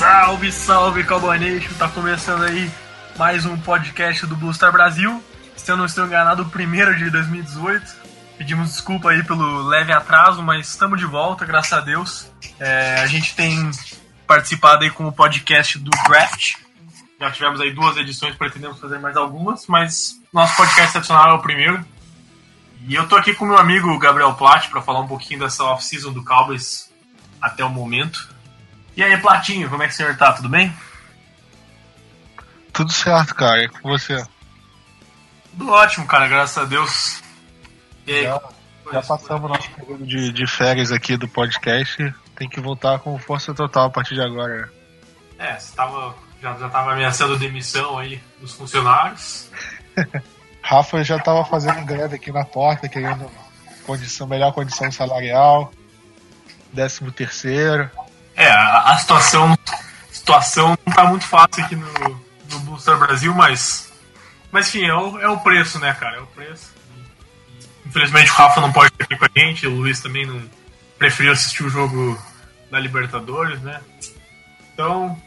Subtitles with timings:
[0.00, 1.74] Salve, salve, Cowboy Nation!
[1.74, 2.70] Tá começando aí
[3.18, 5.22] mais um podcast do Blue Star Brasil.
[5.54, 7.96] Se eu não estou enganado, o primeiro de 2018.
[8.38, 12.32] Pedimos desculpa aí pelo leve atraso, mas estamos de volta, graças a Deus.
[12.58, 13.70] É, a gente tem
[14.26, 16.54] participado aí com o podcast do Draft.
[17.20, 21.42] Já tivemos aí duas edições, pretendemos fazer mais algumas, mas nosso podcast tradicional é o
[21.42, 21.84] primeiro.
[22.88, 26.10] E eu tô aqui com meu amigo Gabriel Platt para falar um pouquinho dessa off-season
[26.10, 26.90] do Cowboys
[27.38, 28.29] até o momento.
[29.00, 30.30] E aí, Platinho, como é que o senhor tá?
[30.34, 30.70] Tudo bem?
[32.70, 33.64] Tudo certo, cara.
[33.64, 34.22] E com você?
[35.52, 37.22] Tudo ótimo, cara, graças a Deus.
[38.06, 38.42] E aí, Já,
[38.92, 42.14] já passamos nosso período de, de férias aqui do podcast.
[42.36, 44.70] Tem que voltar com força total a partir de agora.
[45.38, 49.50] É, você tava, já, já tava ameaçando demissão aí dos funcionários.
[50.60, 53.30] Rafa já tava fazendo greve aqui na porta, querendo
[53.86, 55.72] condição, melhor condição salarial,
[56.70, 57.90] décimo terceiro.
[58.40, 59.58] É, a, a situação,
[60.10, 63.92] situação não tá muito fácil aqui no, no Booster Brasil, mas.
[64.50, 66.16] Mas enfim, é o, é o preço, né, cara?
[66.16, 66.72] É o preço.
[67.84, 70.42] Infelizmente o Rafa não pode estar aqui com a gente, o Luiz também não
[70.98, 72.18] preferiu assistir o jogo
[72.70, 73.78] da Libertadores, né?
[74.72, 75.20] Então,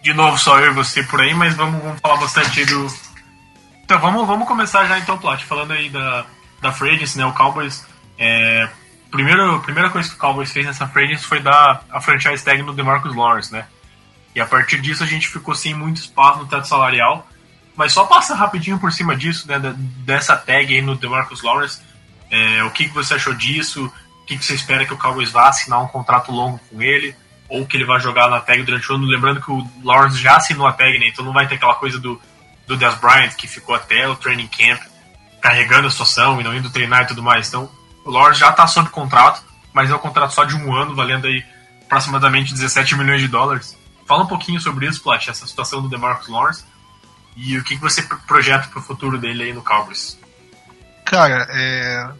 [0.00, 2.86] de novo, só eu e você por aí, mas vamos, vamos falar bastante do.
[3.82, 6.24] Então vamos, vamos começar já então, Plat, falando aí da,
[6.62, 7.26] da Free Agency, né?
[7.26, 7.84] O Cowboys.
[8.16, 8.68] É,
[9.14, 12.60] primeiro, a primeira coisa que o Cowboys fez nessa agency foi dar a franchise tag
[12.62, 13.64] no DeMarcus Lawrence, né?
[14.34, 17.24] E a partir disso a gente ficou sem muito espaço no teto salarial.
[17.76, 19.60] Mas só passa rapidinho por cima disso, né?
[20.04, 21.80] Dessa tag aí no DeMarcus Lawrence.
[22.28, 23.86] É, o que, que você achou disso?
[24.22, 27.14] O que, que você espera que o Cowboys vá assinar um contrato longo com ele?
[27.48, 29.06] Ou que ele vai jogar na tag durante o ano?
[29.06, 31.06] Lembrando que o Lawrence já assinou a tag, né?
[31.06, 32.20] Então não vai ter aquela coisa do,
[32.66, 34.80] do Des Bryant que ficou até o training camp
[35.40, 37.46] carregando a situação e não indo treinar e tudo mais.
[37.46, 37.70] Então
[38.04, 39.42] o Lawrence já está sob contrato,
[39.72, 41.44] mas é um contrato só de um ano, valendo aí
[41.84, 43.76] aproximadamente 17 milhões de dólares.
[44.06, 46.64] Fala um pouquinho sobre isso, Plat, essa situação do DeMarcus Lawrence
[47.36, 50.18] e o que, que você projeta para o futuro dele aí no Cowboys.
[51.04, 52.10] Cara, é,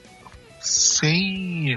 [0.60, 1.76] sem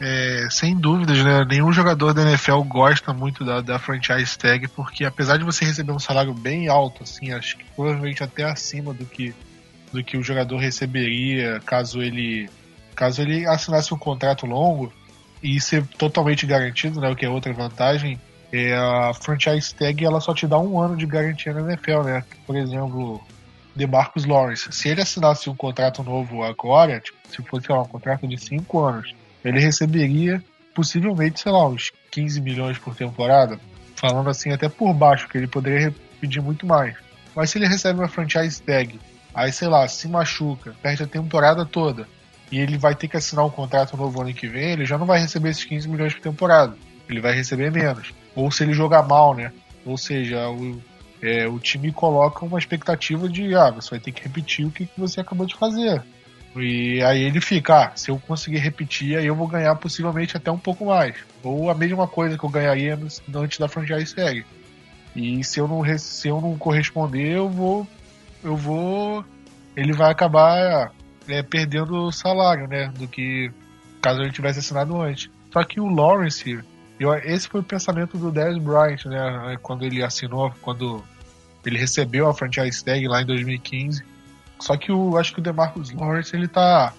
[0.00, 1.44] é, sem dúvidas, né?
[1.44, 5.92] Nenhum jogador da NFL gosta muito da, da franchise tag, porque apesar de você receber
[5.92, 9.34] um salário bem alto, assim, acho que provavelmente até acima do que
[9.92, 12.48] do que o jogador receberia caso ele
[12.98, 14.92] caso ele assinasse um contrato longo
[15.40, 18.20] e ser totalmente garantido, né, o que é outra vantagem,
[18.52, 22.24] é a franchise tag ela só te dá um ano de garantia na NFL, né?
[22.44, 23.22] Por exemplo,
[23.76, 27.86] de Marcus Lawrence, se ele assinasse um contrato novo agora, tipo, se fosse lá, um
[27.86, 30.42] contrato de 5 anos, ele receberia
[30.74, 33.60] possivelmente, sei lá, uns 15 milhões por temporada,
[33.94, 36.96] falando assim até por baixo, que ele poderia pedir muito mais.
[37.36, 38.98] Mas se ele recebe uma franchise tag,
[39.34, 42.08] aí sei lá, se machuca, perde a temporada toda,
[42.50, 45.06] e ele vai ter que assinar um contrato novo ano que vem, ele já não
[45.06, 46.76] vai receber esses 15 milhões por temporada.
[47.08, 48.12] Ele vai receber menos.
[48.34, 49.52] Ou se ele jogar mal, né?
[49.84, 50.80] Ou seja, o,
[51.22, 54.86] é, o time coloca uma expectativa de ah, você vai ter que repetir o que,
[54.86, 56.02] que você acabou de fazer.
[56.56, 60.50] E aí ele fica, ah, se eu conseguir repetir, aí eu vou ganhar possivelmente até
[60.50, 61.16] um pouco mais.
[61.42, 62.98] Ou a mesma coisa que eu ganharia
[63.34, 64.44] antes da franchise tag.
[65.14, 67.86] E se eu não, se eu não corresponder, eu vou.
[68.42, 69.24] Eu vou.
[69.76, 70.92] Ele vai acabar
[71.28, 72.92] é, perdendo o salário, né?
[72.96, 73.50] Do que
[74.00, 75.30] caso ele tivesse assinado antes.
[75.52, 76.60] Só que o Lawrence,
[76.98, 79.56] eu, esse foi o pensamento do Dez Bryant, né?
[79.62, 81.02] Quando ele assinou, quando
[81.64, 84.02] ele recebeu a franchise tag lá em 2015.
[84.58, 86.92] Só que o acho que o DeMarcus Lawrence ele tá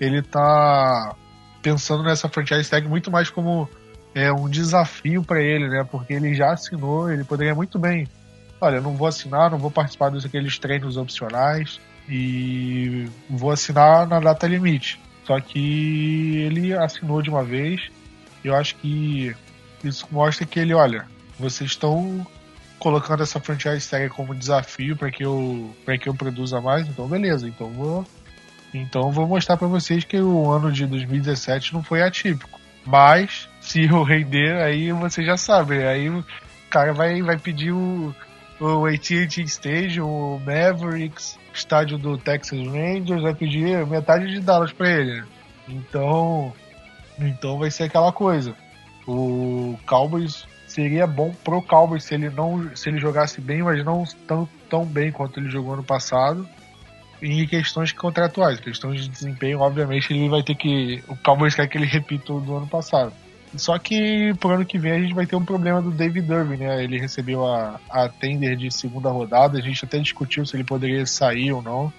[0.00, 1.14] ele tá
[1.60, 3.68] pensando nessa franchise tag muito mais como
[4.14, 5.84] é um desafio para ele, né?
[5.84, 8.08] Porque ele já assinou, ele poderia muito bem,
[8.60, 14.18] olha, não vou assinar, não vou participar dos aqueles treinos opcionais e vou assinar na
[14.18, 15.00] data limite.
[15.24, 17.90] Só que ele assinou de uma vez.
[18.42, 19.34] Eu acho que
[19.84, 21.06] isso mostra que ele, olha,
[21.38, 22.26] vocês estão
[22.78, 27.08] colocando essa franchise tag como desafio para que eu para que eu produza mais, então
[27.08, 28.06] beleza, então vou
[28.72, 32.58] então vou mostrar para vocês que o ano de 2017 não foi atípico.
[32.86, 36.24] Mas se eu render, aí vocês já sabem, aí o
[36.70, 38.14] cara vai vai pedir o
[38.60, 44.90] o AT&T Stage, o Mavericks, estádio do Texas Rangers, vai pedir metade de Dallas para
[44.90, 45.22] ele.
[45.68, 46.52] Então,
[47.18, 48.54] então vai ser aquela coisa.
[49.06, 54.04] O Cowboys seria bom pro Cowboys se ele não se ele jogasse bem, mas não
[54.26, 56.48] tão, tão bem quanto ele jogou no passado.
[57.20, 61.02] Em questões contratuais, questões de desempenho, obviamente ele vai ter que.
[61.08, 63.12] O Cowboys quer que ele repita o do ano passado.
[63.56, 66.58] Só que pro ano que vem a gente vai ter um problema do David Irving,
[66.58, 66.84] né?
[66.84, 71.06] Ele recebeu a, a tender de segunda rodada, a gente até discutiu se ele poderia
[71.06, 71.92] sair ou não.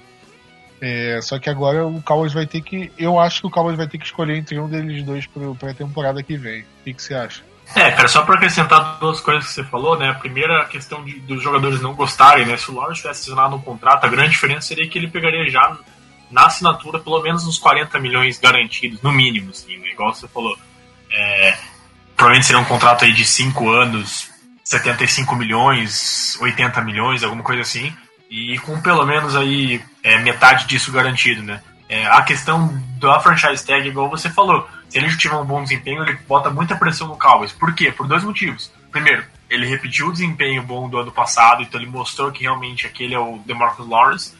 [0.81, 2.91] É, só que agora o Cowboys vai ter que.
[2.97, 5.73] Eu acho que o Cowboys vai ter que escolher entre um deles dois para a
[5.73, 6.61] temporada que vem.
[6.61, 7.43] O que, que você acha?
[7.75, 10.09] É, cara, só para acrescentar duas coisas que você falou, né?
[10.09, 12.57] A primeira, a questão de, dos jogadores não gostarem, né?
[12.57, 15.77] Se o Lawrence tivesse assinado um contrato, a grande diferença seria que ele pegaria já
[16.31, 19.89] na assinatura pelo menos uns 40 milhões garantidos, no mínimo, assim, né?
[19.89, 20.57] Igual você falou.
[21.11, 21.57] É,
[22.15, 24.29] provavelmente seria um contrato aí de 5 anos,
[24.63, 27.93] 75 milhões, 80 milhões, alguma coisa assim.
[28.29, 31.61] E com pelo menos aí é, metade disso garantido, né?
[31.87, 36.03] É, a questão da franchise tag, igual você falou, se ele tiver um bom desempenho,
[36.03, 37.51] ele bota muita pressão no Cowboys.
[37.51, 37.91] Por quê?
[37.91, 38.71] Por dois motivos.
[38.91, 43.15] Primeiro, ele repetiu o desempenho bom do ano passado, então ele mostrou que realmente aquele
[43.15, 44.35] é o DeMarcus Lawrence.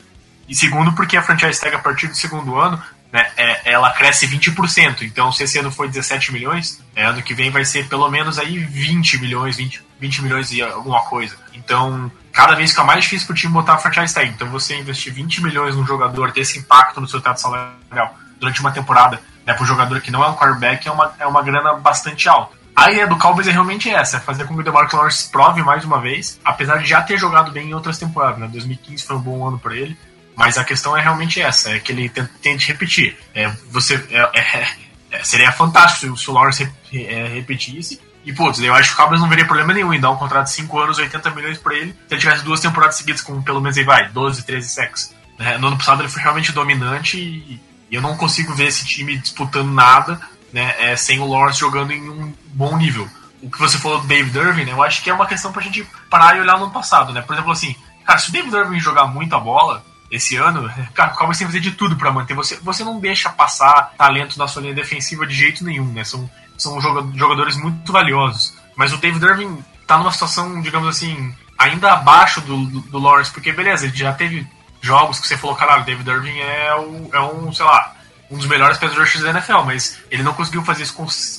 [0.48, 4.27] E segundo, porque a franchise tag a partir do segundo ano, né, é, ela cresce
[4.27, 5.01] 20%.
[5.01, 8.38] Então, se esse ano foi 17 milhões, é, ano que vem vai ser pelo menos
[8.38, 11.35] aí 20 milhões, 20, 20 milhões e alguma coisa.
[11.53, 14.29] Então, cada vez fica mais difícil para o time botar a franchise tag.
[14.29, 18.61] Então, você investir 20 milhões num jogador, ter esse impacto no seu teto salarial durante
[18.61, 21.41] uma temporada, né, para o jogador que não é um quarterback, é uma, é uma
[21.41, 22.57] grana bastante alta.
[22.75, 25.62] A ideia do Cowboys é realmente essa, é fazer com que o DeMarcus Lawrence prove
[25.62, 28.47] mais uma vez, apesar de já ter jogado bem em outras temporadas, né?
[28.47, 29.97] 2015 foi um bom ano para ele,
[30.39, 32.07] mas a questão é realmente essa, é que ele
[32.41, 33.18] tente repetir.
[33.36, 34.68] É, você, é, é,
[35.12, 36.63] é, seria fantástico se o Lawrence
[36.94, 40.12] é, repetisse, e, putz, eu acho que o Cowboys não veria problema nenhum em dar
[40.12, 43.21] um contrato de 5 anos, 80 milhões para ele, se ele tivesse duas temporadas seguidas
[43.21, 45.13] com pelo menos aí vai, 12, 13 sacks.
[45.59, 47.59] No ano passado ele foi realmente dominante e,
[47.91, 50.21] eu não consigo ver esse time disputando nada
[50.53, 53.09] né, é, sem o Lawrence jogando em um bom nível.
[53.41, 55.62] O que você falou do David Irving, né, eu acho que é uma questão pra
[55.62, 57.21] gente parar e olhar no passado, né?
[57.21, 57.75] Por exemplo, assim,
[58.06, 61.53] cara, se o David Irving jogar muita bola esse ano, cara, o Cowboys tem que
[61.53, 62.33] fazer de tudo para manter.
[62.33, 66.03] Você, você não deixa passar talento na sua linha defensiva de jeito nenhum, né?
[66.03, 66.79] São, são
[67.15, 68.53] jogadores muito valiosos.
[68.75, 73.31] Mas o David Irving tá numa situação, digamos assim, ainda abaixo do, do, do Lawrence,
[73.31, 74.47] porque beleza, ele já teve
[74.81, 77.95] jogos que você falou, caralho, David Irving é, o, é um, sei lá,
[78.31, 80.94] um dos melhores pass rushers da NFL, mas ele não conseguiu fazer isso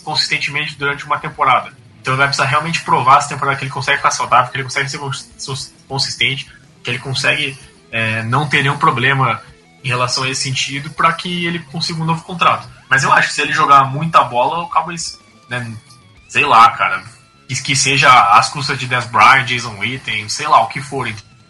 [0.04, 1.72] consistentemente durante uma temporada.
[2.00, 4.64] Então ele vai precisar realmente provar essa temporada que ele consegue ficar saudável, que ele
[4.64, 4.98] consegue ser
[5.86, 6.50] consistente,
[6.82, 7.58] que ele consegue
[7.90, 9.40] é, não ter nenhum problema
[9.82, 12.68] em relação a esse sentido para que ele consiga um novo contrato.
[12.88, 15.72] Mas eu acho que se ele jogar muita bola, o Cowboys, né,
[16.28, 17.02] sei lá, cara,
[17.48, 21.08] que, que seja as custas de Des Bryant, Jason Witten, sei lá, o que for,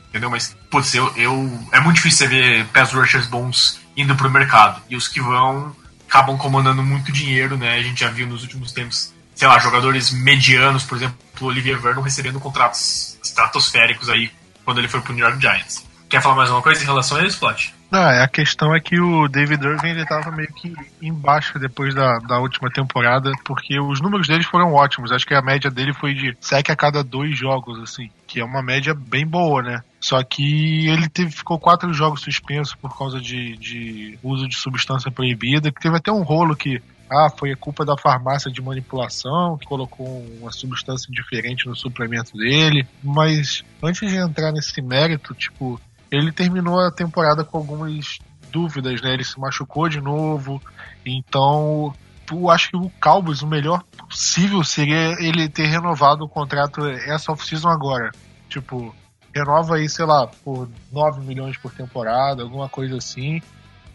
[0.08, 0.30] entendeu?
[0.30, 4.80] Mas, putz, eu, eu, é muito difícil você ver pass rushers bons indo pro mercado.
[4.88, 5.74] E os que vão
[6.08, 7.76] acabam comandando muito dinheiro, né?
[7.76, 11.78] A gente já viu nos últimos tempos, sei lá, jogadores medianos, por exemplo, o Olivier
[11.78, 14.30] Vernon recebendo contratos estratosféricos aí
[14.64, 15.84] quando ele foi pro New York Giants.
[16.10, 17.72] Quer falar mais uma coisa em relação a isso, Plot?
[17.88, 22.18] Não, a questão é que o David Irving ele tava meio que embaixo depois da,
[22.18, 25.12] da última temporada, porque os números dele foram ótimos.
[25.12, 28.44] Acho que a média dele foi de sec a cada dois jogos, assim, que é
[28.44, 29.84] uma média bem boa, né?
[30.00, 35.12] Só que ele teve, ficou quatro jogos suspenso por causa de, de uso de substância
[35.12, 39.58] proibida, que teve até um rolo que ah, foi a culpa da farmácia de manipulação
[39.58, 42.86] que colocou uma substância diferente no suplemento dele.
[43.02, 48.18] Mas antes de entrar nesse mérito, tipo, ele terminou a temporada com algumas
[48.50, 49.14] dúvidas, né?
[49.14, 50.60] Ele se machucou de novo.
[51.06, 51.94] Então,
[52.30, 57.32] eu acho que o Cowboys, o melhor possível seria ele ter renovado o contrato essa
[57.32, 58.10] off-season agora.
[58.48, 58.94] Tipo,
[59.34, 63.40] renova aí, sei lá, por 9 milhões por temporada, alguma coisa assim.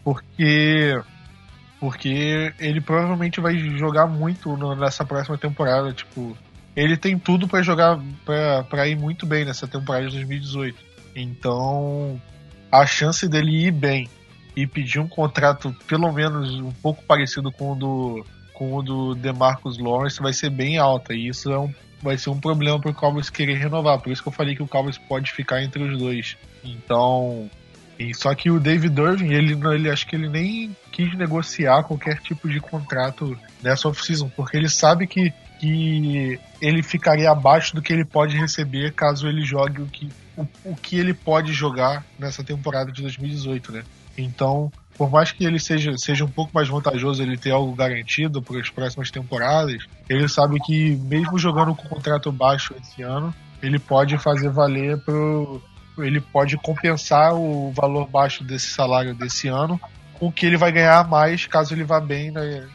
[0.02, 0.94] Porque
[1.78, 6.36] porque ele provavelmente vai jogar muito nessa próxima temporada, tipo,
[6.74, 10.85] ele tem tudo para jogar para ir muito bem nessa temporada de 2018.
[11.16, 12.20] Então,
[12.70, 14.08] a chance dele ir bem
[14.54, 19.14] e pedir um contrato pelo menos um pouco parecido com o do, com o do
[19.14, 21.14] DeMarcus Lawrence vai ser bem alta.
[21.14, 23.98] E isso é um, vai ser um problema para o Cowboys querer renovar.
[23.98, 26.36] Por isso que eu falei que o Cowboys pode ficar entre os dois.
[26.62, 27.50] Então,
[27.98, 32.20] E só que o David Irving, ele, ele acho que ele nem quis negociar qualquer
[32.20, 37.92] tipo de contrato nessa off-season, porque ele sabe que, que ele ficaria abaixo do que
[37.92, 42.44] ele pode receber caso ele jogue o que, o, o que ele pode jogar nessa
[42.44, 43.84] temporada de 2018, né?
[44.18, 48.42] Então, por mais que ele seja, seja um pouco mais vantajoso ele ter algo garantido
[48.42, 53.78] para as próximas temporadas, ele sabe que mesmo jogando com contrato baixo esse ano, ele
[53.78, 55.62] pode fazer valer pro,
[55.98, 59.80] ele pode compensar o valor baixo desse salário desse ano
[60.18, 62.32] com o que ele vai ganhar mais caso ele vá bem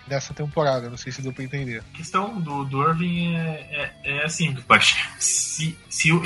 [0.08, 0.90] nessa temporada.
[0.90, 1.84] Não sei se deu para entender.
[1.94, 4.56] A questão do, do Irving é, é, é assim,
[5.18, 6.22] se, se eu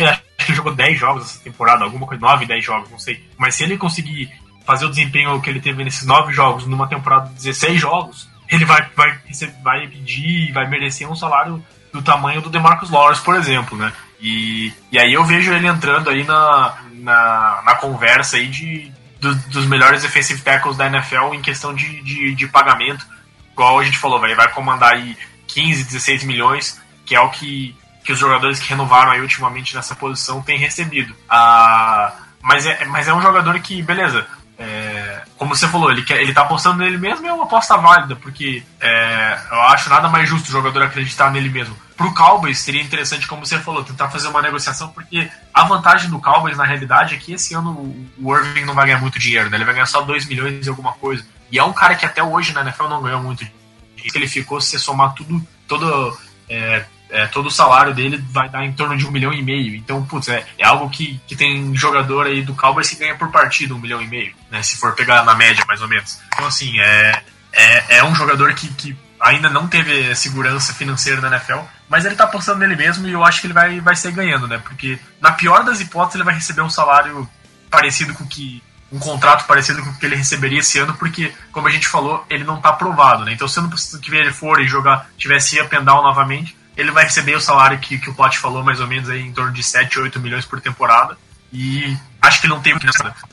[0.46, 3.24] acho que ele jogou 10 jogos essa temporada, alguma coisa, 9, 10 jogos, não sei.
[3.38, 4.32] Mas se ele conseguir
[4.66, 8.66] fazer o desempenho que ele teve nesses 9 jogos numa temporada de 16 jogos, ele
[8.66, 9.20] vai, vai,
[9.64, 13.92] vai pedir, vai merecer um salário do tamanho do DeMarcus Lawrence, por exemplo, né?
[14.20, 19.34] E, e aí eu vejo ele entrando aí na, na, na conversa aí de, do,
[19.50, 23.06] dos melhores defensive tackles da NFL em questão de, de, de pagamento.
[23.54, 27.76] Igual a gente falou, véio, vai comandar aí 15, 16 milhões, que é o que,
[28.06, 31.16] que os jogadores que renovaram aí ultimamente nessa posição têm recebido.
[31.28, 36.22] Ah, mas, é, mas é um jogador que, beleza, é, como você falou, ele, quer,
[36.22, 40.30] ele tá apostando nele mesmo é uma aposta válida, porque é, eu acho nada mais
[40.30, 41.76] justo o jogador acreditar nele mesmo.
[41.98, 46.20] Pro Cowboys seria interessante, como você falou, tentar fazer uma negociação, porque a vantagem do
[46.20, 49.58] Cowboys, na realidade, é que esse ano o Irving não vai ganhar muito dinheiro, né?
[49.58, 51.26] Ele vai ganhar só 2 milhões e alguma coisa.
[51.52, 53.66] E é um cara que até hoje na NFL não ganhou muito dinheiro.
[54.14, 58.74] Ele ficou, se somar tudo, todo é, é, todo o salário dele vai dar em
[58.74, 59.76] torno de um milhão e meio.
[59.76, 63.32] Então, putz, é, é algo que, que tem jogador aí do Cowboys que ganha por
[63.32, 64.62] partida um milhão e meio, né?
[64.64, 66.20] Se for pegar na média, mais ou menos.
[66.34, 67.22] Então, assim, é,
[67.52, 71.60] é, é um jogador que, que ainda não teve segurança financeira na NFL,
[71.90, 74.48] mas ele tá apostando nele mesmo e eu acho que ele vai, vai sair ganhando,
[74.48, 74.58] né?
[74.58, 77.28] Porque, na pior das hipóteses, ele vai receber um salário
[77.70, 81.68] parecido com que um contrato parecido com o que ele receberia esse ano, porque, como
[81.68, 83.34] a gente falou, ele não tá aprovado, né?
[83.34, 83.70] Então, se ano
[84.02, 87.80] que vem ele for e jogar, tivesse up down novamente, ele vai receber o salário
[87.80, 90.46] que, que o Plot falou, mais ou menos aí em torno de 7, 8 milhões
[90.46, 91.18] por temporada.
[91.52, 92.74] E acho que ele não tem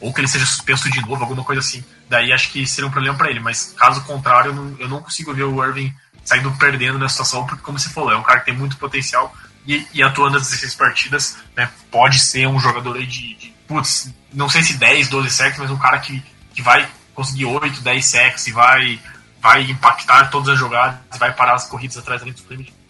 [0.01, 1.85] ou que ele seja suspenso de novo, alguma coisa assim.
[2.09, 5.03] Daí acho que seria um problema para ele, mas caso contrário, eu não, eu não,
[5.03, 5.93] consigo ver o Irving
[6.25, 9.35] saindo perdendo nessa situação, porque como você falou, é um cara que tem muito potencial
[9.67, 14.13] e, e atuando nas 16 partidas, né, pode ser um jogador aí de, de, putz,
[14.33, 16.23] não sei se 10, 12 sacks, mas um cara que,
[16.55, 19.01] que vai conseguir 8, 10 sacks e vai
[19.41, 22.43] vai impactar todas as jogadas, vai parar as corridas atrás da linha do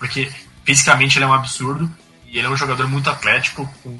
[0.02, 0.28] porque
[0.64, 1.88] fisicamente ele é um absurdo
[2.26, 3.96] e ele é um jogador muito atlético, com,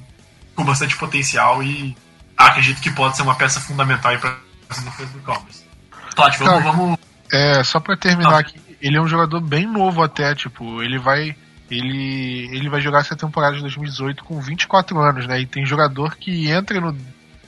[0.53, 1.97] com bastante potencial e
[2.37, 4.37] acredito que pode ser uma peça fundamental para
[4.69, 5.65] essa defesa do Cowboys.
[6.17, 6.99] Todd, vamos, vamos...
[7.33, 8.41] É, só para terminar ah.
[8.41, 11.37] aqui, ele é um jogador bem novo até, tipo, ele vai
[11.71, 15.41] ele, ele vai jogar essa temporada de 2018 com 24 anos, né?
[15.41, 16.99] E tem jogador que entra no,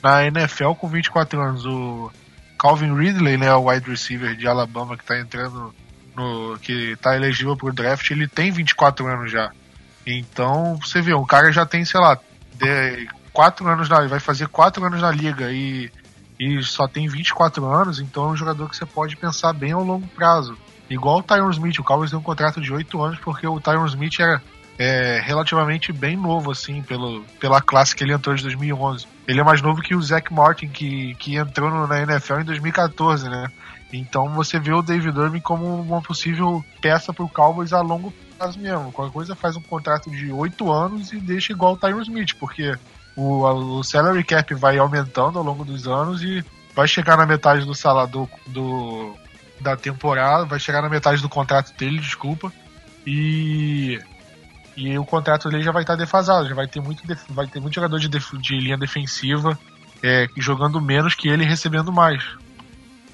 [0.00, 1.66] na NFL com 24 anos.
[1.66, 2.10] O
[2.56, 5.74] Calvin Ridley, né, o wide receiver de Alabama que tá entrando
[6.14, 9.50] no que tá elegível pro draft, ele tem 24 anos já.
[10.06, 12.18] Então, você vê, o cara já tem, sei lá,
[13.32, 15.90] 4 anos na, vai fazer 4 anos na liga e,
[16.38, 19.82] e só tem 24 anos, então é um jogador que você pode pensar bem ao
[19.82, 20.56] longo prazo.
[20.88, 23.86] Igual o Tyron Smith, o Cowboys deu um contrato de 8 anos porque o Tyron
[23.86, 24.42] Smith era
[24.78, 29.06] é, relativamente bem novo, assim, pelo, pela classe que ele entrou de 2011.
[29.26, 33.28] Ele é mais novo que o Zach Martin, que, que entrou na NFL em 2014,
[33.28, 33.50] né?
[33.96, 38.12] Então você vê o David Irving como uma possível peça para o Cowboys a longo
[38.36, 38.90] prazo mesmo.
[38.90, 42.76] Qualquer coisa faz um contrato de 8 anos e deixa igual o Tyron Smith, porque
[43.16, 47.64] o, o salary cap vai aumentando ao longo dos anos e vai chegar na metade
[47.64, 49.14] do salário do,
[49.60, 52.52] da temporada, vai chegar na metade do contrato dele, desculpa.
[53.06, 54.00] E
[54.76, 57.74] e o contrato dele já vai estar defasado, já vai ter muito, vai ter muito
[57.74, 59.56] jogador de, de linha defensiva
[60.02, 62.22] é, jogando menos que ele recebendo mais.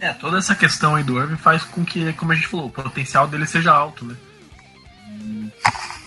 [0.00, 2.70] É, toda essa questão aí do Irving faz com que, como a gente falou, o
[2.70, 4.16] potencial dele seja alto, né?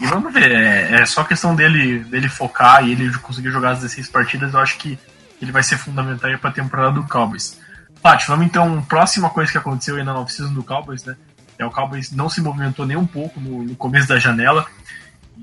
[0.02, 3.80] E vamos ver, é, é só questão dele, dele focar e ele conseguir jogar as
[3.82, 4.98] 16 partidas, eu acho que
[5.40, 7.60] ele vai ser fundamental para a temporada do Cowboys.
[8.02, 11.16] Paty, vamos então, próxima coisa que aconteceu aí na off-season do Cowboys, né?
[11.58, 14.66] É, o Cowboys não se movimentou nem um pouco no, no começo da janela.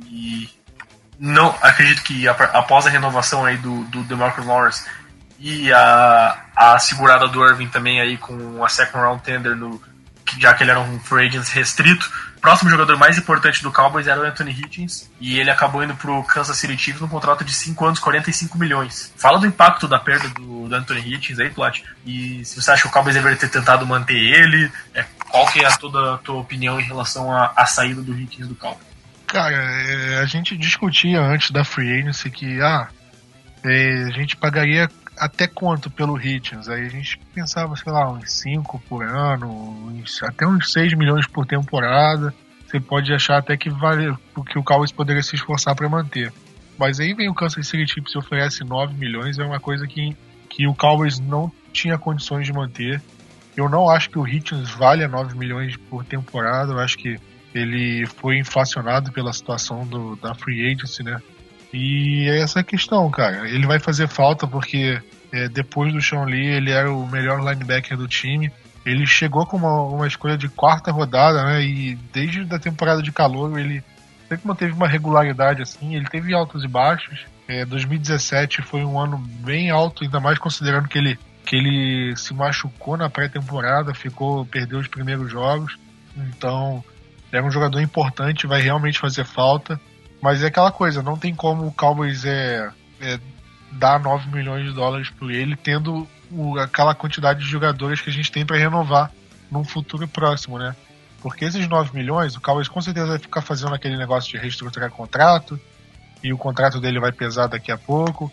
[0.07, 0.49] E
[1.19, 4.85] não acredito que após a renovação aí do, do DeMarcus Lawrence
[5.41, 9.81] e a, a segurada do Irving também aí com a second round tender no
[10.39, 14.07] já que ele era um free agent restrito, o próximo jogador mais importante do Cowboys
[14.07, 17.53] era o Anthony Hitchens e ele acabou indo pro Kansas City Chiefs num contrato de
[17.53, 19.13] 5 anos, 45 milhões.
[19.17, 22.83] Fala do impacto da perda do, do Anthony Hitchens aí, Plat, e se você acha
[22.83, 26.19] que o Cowboys deveria ter tentado manter ele, é, qual que é a, toda a
[26.19, 28.87] tua opinião em relação à saída do Hitchens do Cowboys?
[29.27, 32.89] Cara, é, a gente discutia antes da free agency que ah,
[33.65, 34.89] é, a gente pagaria
[35.21, 36.69] até quanto pelo Hitchens?
[36.69, 41.27] Aí a gente pensava, sei lá, uns 5 por ano, uns, até uns 6 milhões
[41.27, 42.35] por temporada.
[42.67, 46.33] Você pode achar até que vale que o Cowboys poderia se esforçar para manter.
[46.79, 50.17] Mas aí vem o Kansas City Chiefs e oferece 9 milhões, é uma coisa que,
[50.49, 53.03] que o Cowboys não tinha condições de manter.
[53.55, 57.21] Eu não acho que o Hitchens valha 9 milhões por temporada, eu acho que
[57.55, 61.21] ele foi inflacionado pela situação do, da free agency, né?
[61.73, 63.49] E é essa questão, cara.
[63.49, 65.00] Ele vai fazer falta porque
[65.33, 68.50] é, depois do Sean Lee ele era o melhor linebacker do time.
[68.85, 71.62] Ele chegou com uma, uma escolha de quarta rodada, né?
[71.62, 73.83] E desde a temporada de calor ele
[74.29, 75.95] sempre manteve uma regularidade assim.
[75.95, 77.27] Ele teve altos e baixos.
[77.47, 82.33] É, 2017 foi um ano bem alto, ainda mais considerando que ele, que ele se
[82.33, 85.77] machucou na pré-temporada, ficou perdeu os primeiros jogos.
[86.17, 86.83] Então
[87.33, 89.81] é um jogador importante, vai realmente fazer falta.
[90.21, 93.19] Mas é aquela coisa, não tem como o Cowboys é, é
[93.73, 98.12] dar 9 milhões de dólares por ele, tendo o, aquela quantidade de jogadores que a
[98.12, 99.11] gente tem para renovar
[99.50, 100.77] num futuro próximo, né?
[101.23, 104.91] Porque esses 9 milhões, o Cowboys com certeza vai ficar fazendo aquele negócio de reestruturar
[104.91, 105.59] contrato,
[106.23, 108.31] e o contrato dele vai pesar daqui a pouco.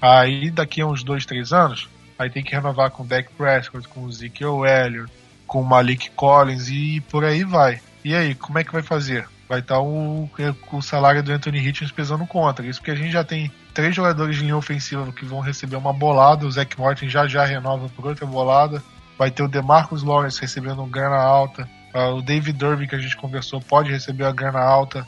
[0.00, 3.88] Aí daqui a uns 2, 3 anos, aí tem que renovar com o Dak Prescott,
[3.88, 5.12] com o Ezekiel Elliott,
[5.46, 7.80] com o Malik Collins e por aí vai.
[8.04, 9.28] E aí, como é que vai fazer?
[9.48, 10.28] Vai estar o,
[10.72, 12.66] o salário do Anthony Hitchens pesando contra.
[12.66, 15.92] Isso porque a gente já tem três jogadores de linha ofensiva que vão receber uma
[15.92, 16.46] bolada.
[16.46, 18.82] O Zach Morton já já renova por outra bolada.
[19.16, 21.68] Vai ter o DeMarcus Lawrence recebendo grana alta.
[21.94, 25.06] Uh, o David Derby, que a gente conversou, pode receber a grana alta.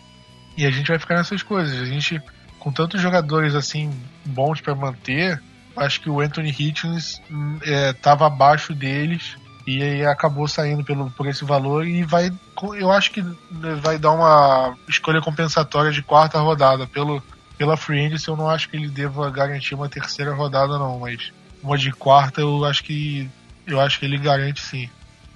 [0.57, 1.79] E a gente vai ficar nessas coisas.
[1.79, 2.21] A gente,
[2.59, 3.93] com tantos jogadores assim
[4.25, 5.41] bons para manter,
[5.77, 7.21] acho que o Anthony Hitchens
[7.93, 12.31] estava hum, é, abaixo deles e aí acabou saindo pelo, por esse valor e vai
[12.75, 13.25] eu acho que
[13.81, 17.23] vai dar uma escolha compensatória de quarta rodada pelo
[17.57, 21.33] pela free agency eu não acho que ele deva garantir uma terceira rodada não mas
[21.63, 23.29] uma de quarta eu acho que
[23.67, 24.89] eu acho que ele garante sim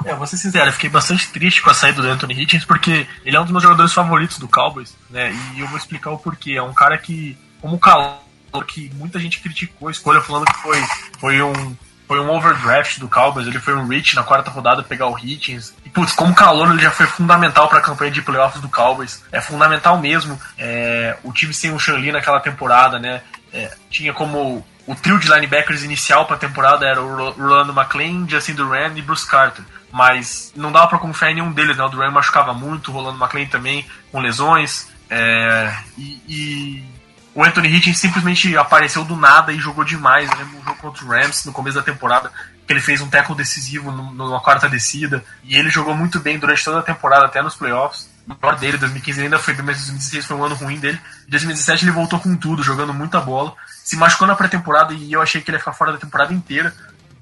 [0.04, 3.07] é, vou ser sincero, eu fiquei bastante triste com a saída do Anthony Hitchens, porque
[3.25, 5.33] ele é um dos meus jogadores favoritos do Cowboys, né?
[5.54, 6.52] E eu vou explicar o porquê.
[6.52, 8.19] É um cara que, como o calor,
[8.67, 10.76] que muita gente criticou a escolha, falando que foi,
[11.19, 11.75] foi um
[12.06, 15.75] foi um overdraft do Cowboys, ele foi um reach na quarta rodada pegar o Hitchens.
[15.84, 19.23] E, putz, como calor ele já foi fundamental para a campanha de playoffs do Cowboys.
[19.32, 20.38] É fundamental mesmo.
[20.58, 23.23] É, o time sem o Shanley naquela temporada, né?
[23.52, 28.28] É, tinha como o trio de linebackers inicial para a temporada era o Rolando McLean,
[28.28, 29.64] Justin Duran e Bruce Carter.
[29.90, 31.84] Mas não dava para confiar em nenhum deles, né?
[31.84, 34.88] O Duran machucava muito, o Rolando McLean também com lesões.
[35.08, 36.94] É, e, e
[37.34, 40.30] o Anthony Hitchens simplesmente apareceu do nada e jogou demais.
[40.30, 42.30] Eu lembro um jogo contra o Rams no começo da temporada,
[42.64, 46.64] que ele fez um tackle decisivo numa quarta descida, e ele jogou muito bem durante
[46.64, 48.08] toda a temporada, até nos playoffs.
[48.26, 50.99] O melhor dele, 2015 ainda foi bem, mas 2016 foi um ano ruim dele.
[51.26, 53.54] Em 2017 ele voltou com tudo, jogando muita bola.
[53.82, 56.73] Se machucou na pré-temporada e eu achei que ele ia ficar fora da temporada inteira.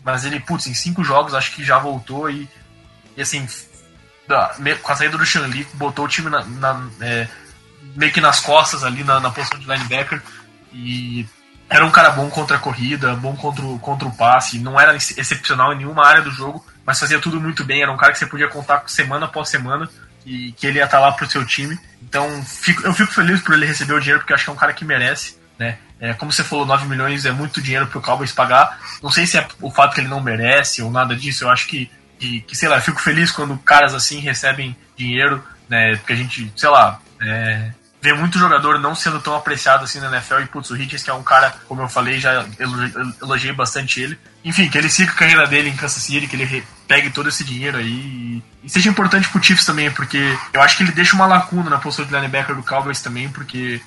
[0.04, 2.48] Mas ele, putz, em cinco jogos acho que já voltou e,
[3.16, 3.48] e assim,
[4.82, 7.28] com a saída do Shanli, botou o time na, na é,
[7.96, 10.22] meio que nas costas ali na, na posição de linebacker.
[10.72, 11.26] E
[11.68, 14.94] era um cara bom contra a corrida, bom contra o, contra o passe, não era
[14.94, 17.82] excepcional em nenhuma área do jogo, mas fazia tudo muito bem.
[17.82, 19.88] Era um cara que você podia contar semana após semana
[20.24, 21.78] e que ele ia estar lá pro seu time.
[22.02, 24.56] Então fico, eu fico feliz por ele receber o dinheiro, porque acho que é um
[24.56, 25.40] cara que merece.
[25.58, 25.78] Né?
[26.00, 28.78] É, como você falou, 9 milhões é muito dinheiro pro Cowboys pagar.
[29.02, 31.44] Não sei se é o fato que ele não merece ou nada disso.
[31.44, 35.42] Eu acho que, que, que sei lá, eu fico feliz quando caras assim recebem dinheiro,
[35.68, 35.96] né?
[35.96, 40.08] Porque a gente, sei lá, é, vê muito jogador não sendo tão apreciado assim na
[40.08, 42.44] NFL e putz, o Hitchens que é um cara, como eu falei, já
[43.20, 44.18] elogiei bastante ele.
[44.44, 47.44] Enfim, que ele siga a carreira dele em Kansas City, que ele pegue todo esse
[47.44, 51.26] dinheiro aí e, seja importante pro Chiefs também, porque eu acho que ele deixa uma
[51.26, 53.80] lacuna na posição de linebacker do Cowboys também, porque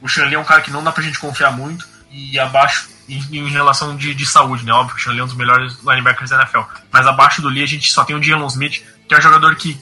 [0.00, 3.20] o Shanley é um cara que não dá pra gente confiar muito e abaixo em,
[3.36, 4.72] em relação de, de, saúde, né?
[4.72, 7.64] Óbvio que o Shanley é um dos melhores linebackers da NFL, mas abaixo do Lee
[7.64, 9.78] a gente só tem o Jalen Smith, que é um jogador que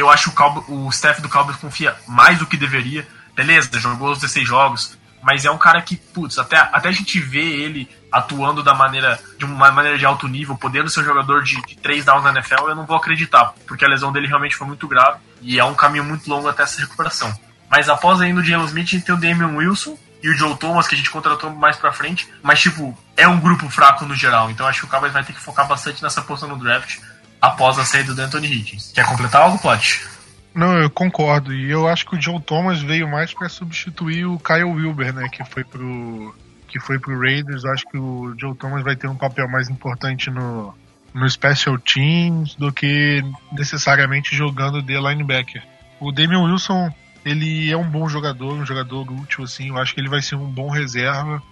[0.00, 0.32] eu acho
[0.68, 4.98] o, o staff do Cowboys confia mais do que deveria beleza, jogou os 16 jogos,
[5.22, 9.18] mas é um cara que, putz, até, até a gente vê ele atuando da maneira,
[9.38, 12.30] de uma maneira de alto nível, podendo ser um jogador de, de 3 downs na
[12.30, 15.64] NFL, eu não vou acreditar, porque a lesão dele realmente foi muito grave e é
[15.64, 17.32] um caminho muito longo até essa recuperação.
[17.70, 20.56] Mas após ainda o James Smith, a gente tem o Damian Wilson e o Joe
[20.56, 24.14] Thomas, que a gente contratou mais pra frente, mas, tipo, é um grupo fraco no
[24.14, 26.98] geral, então acho que o Cowboys vai ter que focar bastante nessa posição no draft
[27.40, 28.92] após a saída do Anthony Hitchens.
[28.92, 30.06] Quer completar algo, Plot?
[30.54, 31.54] Não, eu concordo.
[31.54, 35.28] E eu acho que o Joe Thomas veio mais para substituir o Kyle Wilber, né?
[35.28, 36.34] Que foi pro.
[36.66, 37.64] Que foi pro Raiders.
[37.64, 40.74] Acho que o Joe Thomas vai ter um papel mais importante no,
[41.14, 43.22] no Special Teams do que
[43.52, 45.62] necessariamente jogando de linebacker.
[46.00, 46.92] O Damian Wilson,
[47.24, 49.68] ele é um bom jogador, um jogador útil, assim.
[49.68, 51.42] Eu acho que ele vai ser um bom reserva.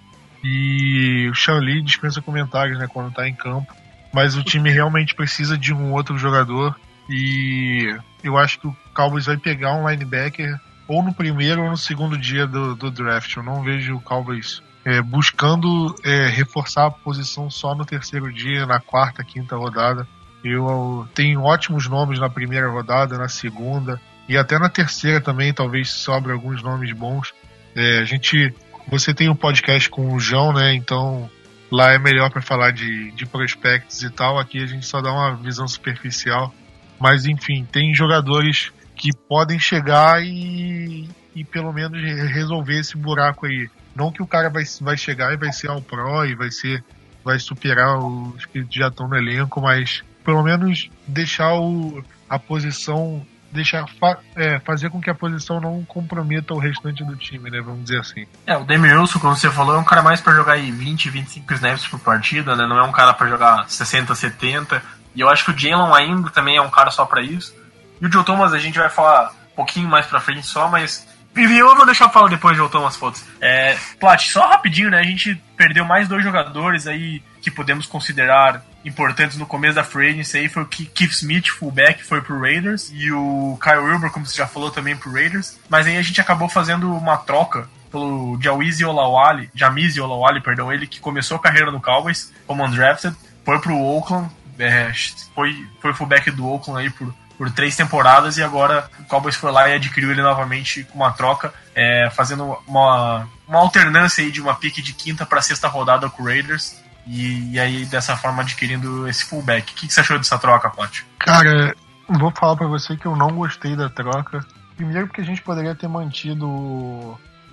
[0.42, 3.74] E o Sean Lee dispensa comentários, né, quando tá em campo.
[4.12, 6.74] Mas o time realmente precisa de um outro jogador.
[7.08, 11.76] E eu acho que o Cowboys vai pegar um linebacker ou no primeiro ou no
[11.76, 13.36] segundo dia do, do draft.
[13.36, 18.66] Eu não vejo o Cowboys é, buscando é, reforçar a posição só no terceiro dia,
[18.66, 20.06] na quarta, quinta rodada.
[20.42, 25.90] Eu tenho ótimos nomes na primeira rodada, na segunda e até na terceira também, talvez
[25.90, 27.34] sobre alguns nomes bons.
[27.74, 28.54] É, a gente,
[28.86, 30.74] você tem um podcast com o João, né?
[30.74, 31.30] Então
[31.70, 34.38] lá é melhor para falar de, de prospectos e tal.
[34.38, 36.54] Aqui a gente só dá uma visão superficial.
[36.98, 42.02] Mas enfim, tem jogadores que podem chegar e, e pelo menos
[42.32, 43.70] resolver esse buraco aí.
[43.94, 46.84] Não que o cara vai, vai chegar e vai ser ao pro e vai ser
[47.24, 53.24] vai superar os que já estão no elenco, mas pelo menos deixar o, a posição
[53.50, 57.60] deixar fa é, fazer com que a posição não comprometa o restante do time, né?
[57.60, 58.26] Vamos dizer assim.
[58.46, 61.54] É, o Wilson, como você falou, é um cara mais para jogar aí 20, 25
[61.54, 62.66] snaps por partida, né?
[62.66, 64.82] Não é um cara para jogar 60, 70.
[65.14, 67.54] E eu acho que o Jalen ainda também é um cara só para isso.
[68.00, 71.07] E o Joe Thomas a gente vai falar um pouquinho mais pra frente só, mas
[71.36, 73.24] eu vou deixar falar depois de voltar umas fotos.
[73.40, 74.98] É, Plat, só rapidinho, né?
[74.98, 80.10] A gente perdeu mais dois jogadores aí que podemos considerar importantes no começo da free
[80.10, 84.26] agency aí foi o Keith Smith, fullback, foi pro Raiders, e o Kyle Wilbur, como
[84.26, 85.58] você já falou, também pro Raiders.
[85.68, 90.86] Mas aí a gente acabou fazendo uma troca pelo Jawizi Olawale, Jamizi Olawale, perdão, ele
[90.86, 94.92] que começou a carreira no Cowboys como undrafted, foi pro Oakland, é,
[95.34, 99.52] foi, foi fullback do Oakland aí por por três temporadas e agora o Cowboys foi
[99.52, 104.40] lá e adquiriu ele novamente com uma troca, é, fazendo uma, uma alternância aí de
[104.40, 106.82] uma pique de quinta para sexta rodada com o Raiders.
[107.06, 109.72] E, e, aí, dessa forma, adquirindo esse fullback.
[109.72, 111.06] O que, que você achou dessa troca, Plot?
[111.18, 111.74] Cara,
[112.06, 114.44] vou falar para você que eu não gostei da troca.
[114.76, 116.46] Primeiro porque a gente poderia ter mantido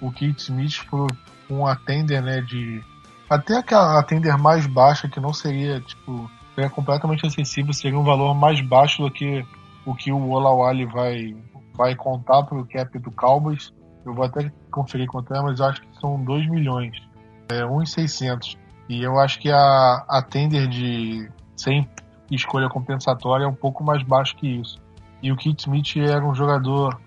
[0.01, 1.07] o Keith Smith por
[1.49, 2.83] um atender, né, de...
[3.29, 8.33] Até aquela atender mais baixa, que não seria, tipo, seria completamente acessível, seria um valor
[8.35, 9.45] mais baixo do que
[9.85, 11.35] o que o Olawale vai,
[11.73, 13.73] vai contar para o cap do Cowboys.
[14.05, 17.01] Eu vou até conferir quanto é, mas acho que são 2 milhões.
[17.49, 18.57] É 1,600.
[18.89, 21.87] E eu acho que a, a tender de sem
[22.29, 24.79] escolha compensatória é um pouco mais baixo que isso.
[25.21, 26.99] E o Kit Smith era um jogador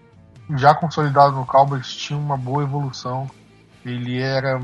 [0.57, 3.31] já consolidado no Cowboys, tinha uma boa evolução.
[3.85, 4.59] Ele era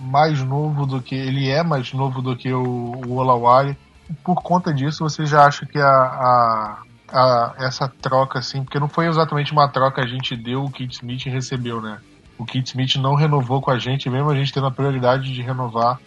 [0.00, 1.14] mais novo do que.
[1.14, 3.76] Ele é mais novo do que o, o Olawale.
[4.22, 8.88] Por conta disso, você já acha que a, a a, essa troca, assim, porque não
[8.88, 11.98] foi exatamente uma troca a gente deu, o Kit Smith recebeu, né?
[12.38, 15.42] O Kit Smith não renovou com a gente, mesmo a gente tendo a prioridade de
[15.42, 16.00] renovar.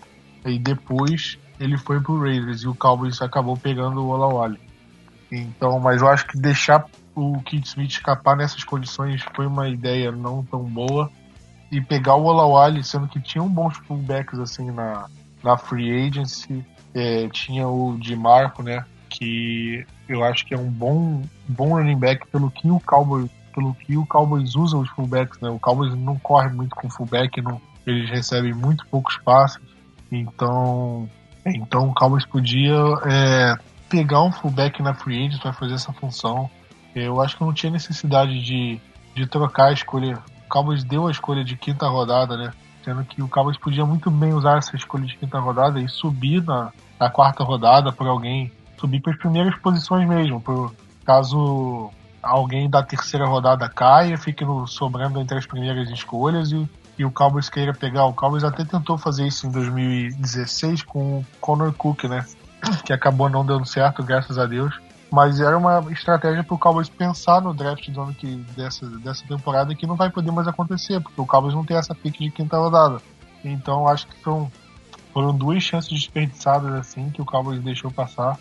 [0.46, 4.60] E depois ele foi pro Raiders e o Cowboys acabou pegando o Olawale.
[5.32, 10.12] Então, mas eu acho que deixar o Kit Smith escapar nessas condições foi uma ideia
[10.12, 11.10] não tão boa.
[11.72, 15.10] E pegar o Olawale, sendo que tinham bons fullbacks assim na,
[15.44, 18.86] na free agency, é, tinha o de Marco, né?
[19.10, 23.74] Que eu acho que é um bom, bom running back pelo que o Cowboys, pelo
[23.74, 25.50] que o Cowboys usa os fullbacks, né?
[25.50, 29.60] O Cowboys não corre muito com fullback, não, eles recebem muito poucos passes.
[30.12, 31.10] Então,
[31.46, 33.56] então o Cowboys podia é,
[33.90, 36.50] pegar um fullback na free agent para fazer essa função.
[36.96, 38.80] Eu acho que não tinha necessidade de,
[39.14, 40.18] de trocar a escolha.
[40.46, 42.54] O Cowboys deu a escolha de quinta rodada, né?
[42.84, 46.42] Sendo que o Cowboys podia muito bem usar essa escolha de quinta rodada e subir
[46.44, 50.74] na, na quarta rodada por alguém subir para as primeiras posições mesmo, por
[51.06, 57.06] caso alguém da terceira rodada caia, fique no, sobrando entre as primeiras escolhas e, e
[57.06, 58.06] o Cowboys queira pegar.
[58.06, 62.26] O Cowboys até tentou fazer isso em 2016 com o Connor Cook, né?
[62.86, 64.78] Que acabou não dando certo, graças a Deus.
[65.10, 69.26] Mas era uma estratégia para o Cowboys pensar no draft do ano que, dessa, dessa
[69.26, 72.32] temporada que não vai poder mais acontecer, porque o Cowboys não tem essa pique de
[72.32, 73.02] quinta rodada.
[73.44, 74.52] Então acho que foram,
[75.14, 78.38] foram duas chances desperdiçadas assim que o Cowboys deixou passar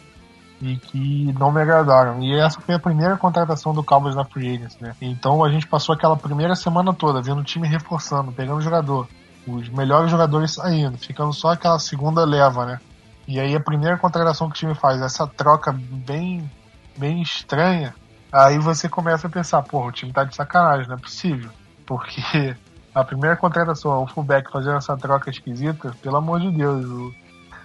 [0.60, 2.22] e que não me agradaram.
[2.22, 4.94] E essa foi a primeira contratação do Cowboys na Free Agency, né?
[5.00, 9.08] Então a gente passou aquela primeira semana toda vendo o time reforçando, pegando jogador,
[9.46, 12.80] os melhores jogadores saindo, ficando só aquela segunda leva, né?
[13.28, 16.50] E aí a primeira contratação que o time faz, essa troca bem,
[16.96, 17.94] bem estranha,
[18.32, 21.50] aí você começa a pensar, porra, o time tá de sacanagem, não é possível.
[21.84, 22.56] Porque
[22.94, 27.12] a primeira contratação, o fullback fazendo essa troca esquisita, pelo amor de Deus,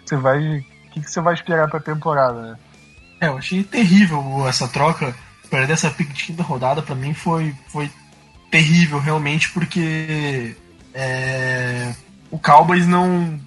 [0.05, 0.57] você vai.
[0.57, 2.57] O que, que você vai esperar pra temporada, né?
[3.21, 5.15] É, eu achei terrível essa troca.
[5.47, 7.91] Perder essa pick de quinta rodada para mim foi, foi
[8.49, 10.55] terrível realmente, porque
[10.91, 11.93] é,
[12.31, 13.39] o Cowboys não.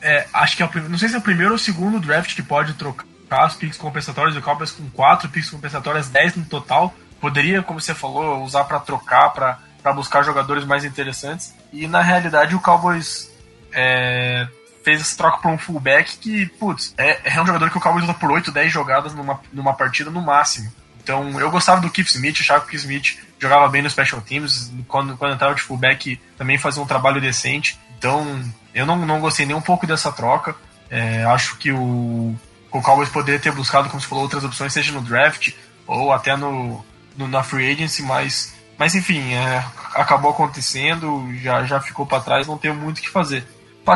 [0.00, 2.36] É, acho que é o, não sei se é o primeiro ou o segundo draft
[2.36, 4.36] que pode trocar as picks compensatórias.
[4.36, 6.94] O Cowboys com quatro picks compensatórias, 10 no total.
[7.20, 11.52] Poderia, como você falou, usar para trocar, para buscar jogadores mais interessantes.
[11.72, 13.28] E na realidade o Cowboys
[13.72, 14.46] é,
[14.88, 18.04] fez essa troca por um fullback que, putz, é, é um jogador que o Cowboys
[18.04, 20.72] usa por 8, 10 jogadas numa, numa partida no máximo.
[21.02, 24.20] Então, eu gostava do Keith Smith, achava que o Keith Smith jogava bem no Special
[24.22, 27.78] Teams, quando, quando entrava de fullback também fazia um trabalho decente.
[27.98, 28.42] Então,
[28.74, 30.56] eu não, não gostei nem um pouco dessa troca.
[30.88, 32.34] É, acho que o,
[32.70, 35.52] o Cowboys poderia ter buscado, como você falou, outras opções, seja no draft
[35.86, 36.82] ou até no,
[37.14, 39.62] no na free agency, mas, mas enfim, é,
[39.94, 43.46] acabou acontecendo, já, já ficou para trás, não tem muito o que fazer.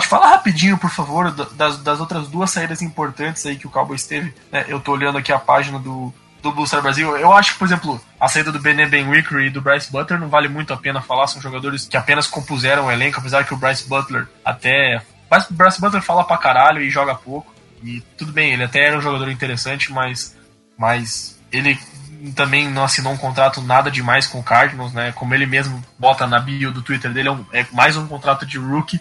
[0.00, 4.34] Falar rapidinho, por favor, das, das outras duas saídas importantes aí que o Cowboys teve.
[4.50, 4.64] Né?
[4.68, 7.16] Eu tô olhando aqui a página do, do Blue Star Brasil.
[7.16, 10.28] Eu acho que, por exemplo, a saída do Bené Benwickery e do Bryce Butler não
[10.28, 11.26] vale muito a pena falar.
[11.26, 15.02] São jogadores que apenas compuseram o elenco, apesar que o Bryce Butler até.
[15.30, 17.54] O Bryce Butler fala pra caralho e joga pouco.
[17.82, 20.36] E tudo bem, ele até era um jogador interessante, mas,
[20.78, 21.78] mas ele
[22.34, 25.12] também não assinou um contrato nada demais com o Cardinals, né?
[25.12, 28.46] Como ele mesmo bota na bio do Twitter dele, é, um, é mais um contrato
[28.46, 29.00] de rookie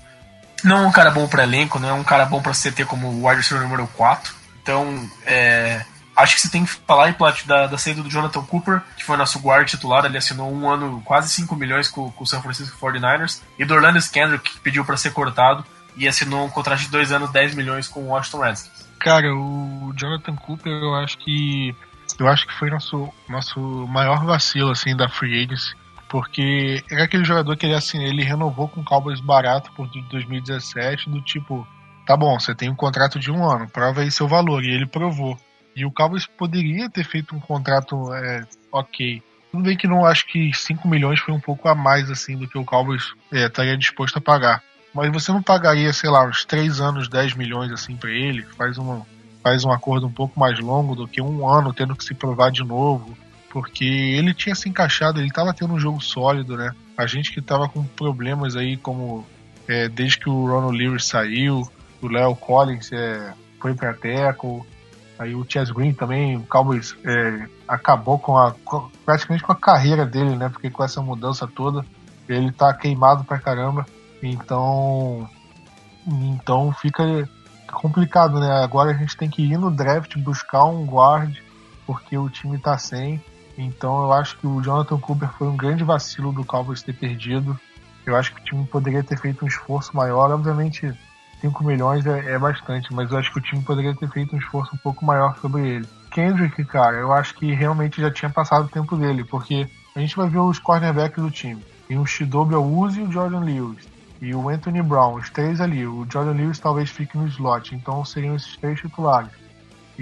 [0.63, 3.07] não é um cara bom para elenco, não é um cara bom para CT como
[3.07, 4.33] o wide receiver número 4.
[4.61, 5.83] Então, é,
[6.15, 9.03] acho que você tem que falar, aí, Plat, da, da saída do Jonathan Cooper, que
[9.03, 12.41] foi nosso guard titular, ele assinou um ano, quase 5 milhões com, com o San
[12.41, 16.79] Francisco 49ers, e do Orlando Kendrick, que pediu para ser cortado, e assinou um contrato
[16.79, 18.91] de 2 anos, 10 milhões com o Washington Redskins.
[18.99, 21.75] Cara, o Jonathan Cooper, eu acho que
[22.19, 25.75] eu acho que foi nosso, nosso maior vacilo assim da free agency
[26.11, 31.09] porque era aquele jogador que ele, assim, ele renovou com o Cowboys barato por 2017,
[31.09, 31.65] do tipo,
[32.05, 34.85] tá bom, você tem um contrato de um ano, prova aí seu valor, e ele
[34.85, 35.39] provou.
[35.73, 39.23] E o Cowboys poderia ter feito um contrato é, ok.
[39.53, 42.45] Tudo bem que não acho que 5 milhões foi um pouco a mais assim do
[42.45, 44.61] que o Cowboys é, estaria disposto a pagar.
[44.93, 48.77] Mas você não pagaria, sei lá, uns 3 anos 10 milhões assim para ele, faz,
[48.77, 49.07] uma,
[49.41, 52.51] faz um acordo um pouco mais longo do que um ano tendo que se provar
[52.51, 53.15] de novo
[53.51, 56.71] porque ele tinha se encaixado, ele estava tendo um jogo sólido, né?
[56.97, 59.25] A gente que estava com problemas aí, como
[59.67, 61.69] é, desde que o Ronald Lewis saiu,
[62.01, 64.65] o Léo Collins é, foi para Teco,
[65.19, 69.55] aí o Chess Green também, o Cowboys é, acabou com a com, praticamente com a
[69.55, 70.47] carreira dele, né?
[70.47, 71.85] Porque com essa mudança toda,
[72.29, 73.85] ele tá queimado pra caramba.
[74.23, 75.29] Então,
[76.07, 77.03] então fica
[77.71, 78.63] complicado, né?
[78.63, 81.35] Agora a gente tem que ir no draft buscar um guard
[81.85, 83.21] porque o time tá sem.
[83.65, 87.59] Então eu acho que o Jonathan Cooper foi um grande vacilo do Cowboys ter perdido.
[88.05, 90.31] Eu acho que o time poderia ter feito um esforço maior.
[90.31, 90.91] Obviamente,
[91.41, 94.39] 5 milhões é, é, bastante, mas eu acho que o time poderia ter feito um
[94.39, 95.87] esforço um pouco maior sobre ele.
[96.11, 100.15] Kendrick, cara, eu acho que realmente já tinha passado o tempo dele, porque a gente
[100.15, 101.63] vai ver os cornerbacks do time.
[101.87, 103.87] Tem o Shidobi Awuzi e o Jordan Lewis.
[104.21, 105.85] E o Anthony Brown, os três ali.
[105.85, 109.31] O Jordan Lewis talvez fique no slot, então seriam esses três titulares.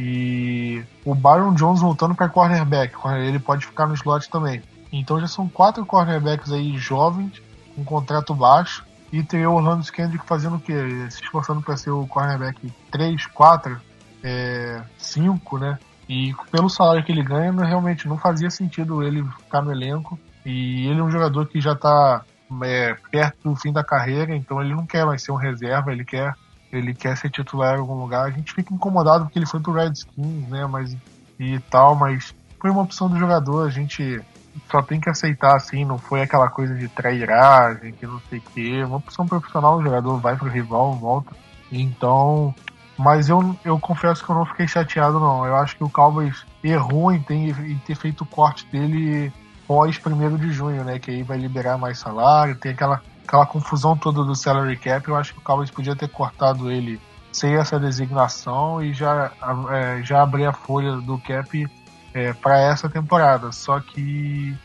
[0.02, 4.64] E o Byron Jones voltando para cornerback, ele pode ficar no slot também.
[4.94, 7.42] Então já são quatro cornerbacks aí jovens,
[7.76, 10.74] com contrato baixo, e tem o Orlando Kendrick fazendo o quê?
[11.10, 13.82] Se esforçando para ser o cornerback 3, 4,
[14.24, 15.78] é, 5, né?
[16.08, 20.18] E pelo salário que ele ganha, realmente não fazia sentido ele ficar no elenco.
[20.46, 22.24] E ele é um jogador que já está
[22.64, 26.06] é, perto do fim da carreira, então ele não quer mais ser um reserva, ele
[26.06, 26.34] quer
[26.72, 28.26] ele quer ser titular em algum lugar.
[28.26, 30.66] A gente fica incomodado porque ele foi pro Redskins, né?
[30.66, 30.96] Mas
[31.40, 34.22] e tal, mas foi uma opção do jogador, a gente
[34.70, 38.42] só tem que aceitar assim, não foi aquela coisa de trairagem, que não sei o
[38.42, 38.84] que.
[38.84, 41.34] Uma opção profissional, o jogador vai pro rival, volta.
[41.72, 42.54] Então,
[42.98, 45.46] mas eu, eu confesso que eu não fiquei chateado, não.
[45.46, 49.32] Eu acho que o Cowboys errou em ter, em ter feito o corte dele
[49.66, 51.00] pós 1 de junho, né?
[51.00, 55.16] Que aí vai liberar mais salário, tem aquela aquela confusão toda do salary cap, eu
[55.16, 57.00] acho que o Cowboys podia ter cortado ele
[57.32, 59.32] sem essa designação e já,
[59.70, 61.68] é, já abrir a folha do cap
[62.12, 63.52] é, para essa temporada.
[63.52, 64.58] Só que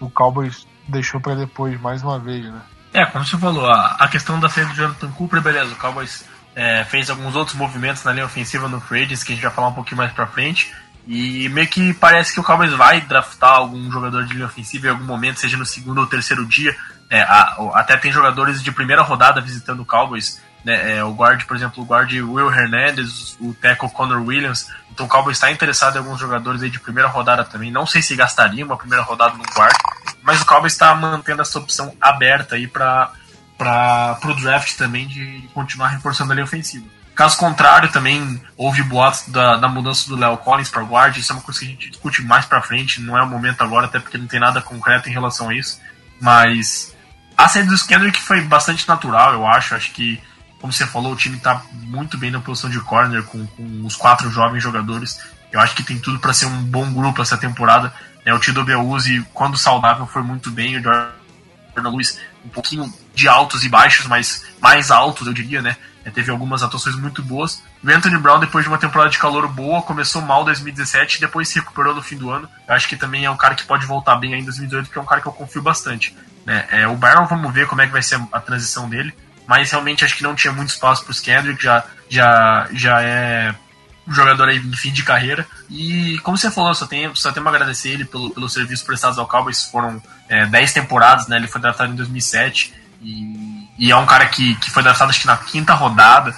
[0.00, 2.62] o Cowboys deixou para depois mais uma vez, né?
[2.94, 6.24] É, como você falou, a, a questão da saída do Jonathan Cooper, beleza, o Cowboys
[6.54, 9.68] é, fez alguns outros movimentos na linha ofensiva no Frades, que a gente vai falar
[9.68, 10.74] um pouquinho mais pra frente.
[11.06, 14.90] E meio que parece que o Cowboys vai draftar algum jogador de linha ofensiva em
[14.90, 16.76] algum momento, seja no segundo ou terceiro dia.
[17.08, 20.40] É, a, até tem jogadores de primeira rodada visitando o Cowboys.
[20.64, 24.68] Né, é, o guard, por exemplo, o guard Will Hernandez, o tackle Connor Williams.
[24.90, 27.70] Então o Cowboys está interessado em alguns jogadores aí de primeira rodada também.
[27.70, 29.76] Não sei se gastaria uma primeira rodada no guard,
[30.24, 33.12] mas o Cowboys está mantendo essa opção aberta aí para
[34.24, 36.95] o draft também de continuar reforçando a linha ofensiva.
[37.16, 41.16] Caso contrário, também houve boatos da, da mudança do Léo Collins para guard.
[41.16, 43.00] Isso é uma coisa que a gente discute mais para frente.
[43.00, 45.80] Não é o momento agora, até porque não tem nada concreto em relação a isso.
[46.20, 46.94] Mas
[47.34, 49.74] a saída do Kendrick foi bastante natural, eu acho.
[49.74, 50.20] Acho que,
[50.60, 53.96] como você falou, o time está muito bem na posição de corner com, com, os
[53.96, 55.18] quatro jovens jogadores.
[55.50, 57.94] Eu acho que tem tudo para ser um bom grupo essa temporada.
[58.26, 60.76] É, o Tido Beluzzi, quando saudável, foi muito bem.
[60.76, 60.82] O
[61.76, 65.76] Jordan Lewis um pouquinho de altos e baixos, mas mais altos, eu diria, né?
[66.04, 67.62] É, teve algumas atuações muito boas.
[67.82, 71.20] O Anthony Brown, depois de uma temporada de calor boa, começou mal em 2017 e
[71.20, 72.48] depois se recuperou no fim do ano.
[72.68, 74.98] Eu acho que também é um cara que pode voltar bem aí em 2018, porque
[74.98, 76.16] é um cara que eu confio bastante.
[76.44, 76.64] Né?
[76.70, 79.12] É, o Byron, vamos ver como é que vai ser a transição dele,
[79.48, 83.52] mas realmente acho que não tinha muito espaço para os Kendrick, já, já, já é
[84.06, 85.46] um jogador aí em fim de carreira.
[85.68, 89.20] E como você falou, só tenho, só tenho a agradecer ele pelo, pelo serviço prestado
[89.20, 89.64] ao Cowboys.
[89.64, 91.36] Foram é, 10 temporadas, né?
[91.36, 95.20] Ele foi draftado em 2007 e, e é um cara que, que foi draftado acho
[95.20, 96.34] que na quinta rodada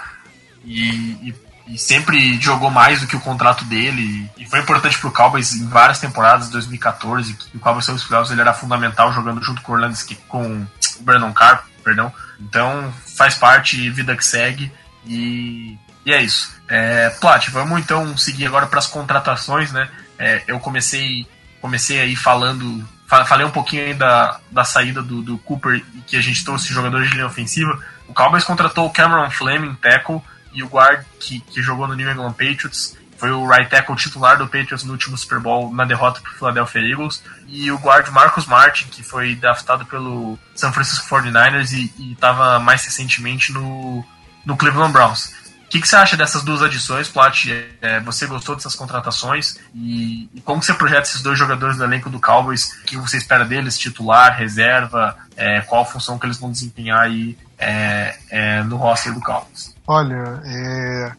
[0.64, 0.90] e,
[1.28, 1.34] e,
[1.68, 4.30] e sempre jogou mais do que o contrato dele.
[4.36, 8.40] E, foi importante pro Cowboys em várias temporadas, 2014, que o Cowboys saiu playoffs, ele
[8.40, 12.12] era fundamental jogando junto com o Orlando, com o Brandon Carr, perdão.
[12.40, 14.72] Então faz parte, vida que segue.
[15.04, 16.57] E, e é isso.
[16.68, 19.88] É, Plat, vamos então seguir agora para as contratações, né?
[20.18, 21.26] É, eu comecei
[21.60, 22.86] comecei aí falando
[23.26, 27.08] falei um pouquinho aí da, da saída do, do Cooper que a gente trouxe jogadores
[27.08, 27.78] de linha ofensiva.
[28.06, 30.20] O Cowboys contratou o Cameron Fleming, tackle,
[30.52, 32.96] e o guard que, que jogou no New England Patriots.
[33.16, 36.34] Foi o right tackle titular do Patriots no último Super Bowl na derrota para o
[36.34, 37.22] Philadelphia Eagles.
[37.48, 42.84] E o guard Marcus Martin, que foi draftado pelo San Francisco 49ers e estava mais
[42.84, 44.04] recentemente no,
[44.44, 45.34] no Cleveland Browns.
[45.68, 47.44] O que, que, você acha dessas duas adições, Plat?
[47.82, 49.58] É, você gostou dessas contratações?
[49.74, 52.72] E, e, como você projeta esses dois jogadores do elenco do Cowboys?
[52.80, 53.78] O que você espera deles?
[53.78, 55.14] Titular, reserva?
[55.36, 59.76] É, qual a função que eles vão desempenhar aí é, é no roster do Cowboys?
[59.86, 61.12] Olha, é,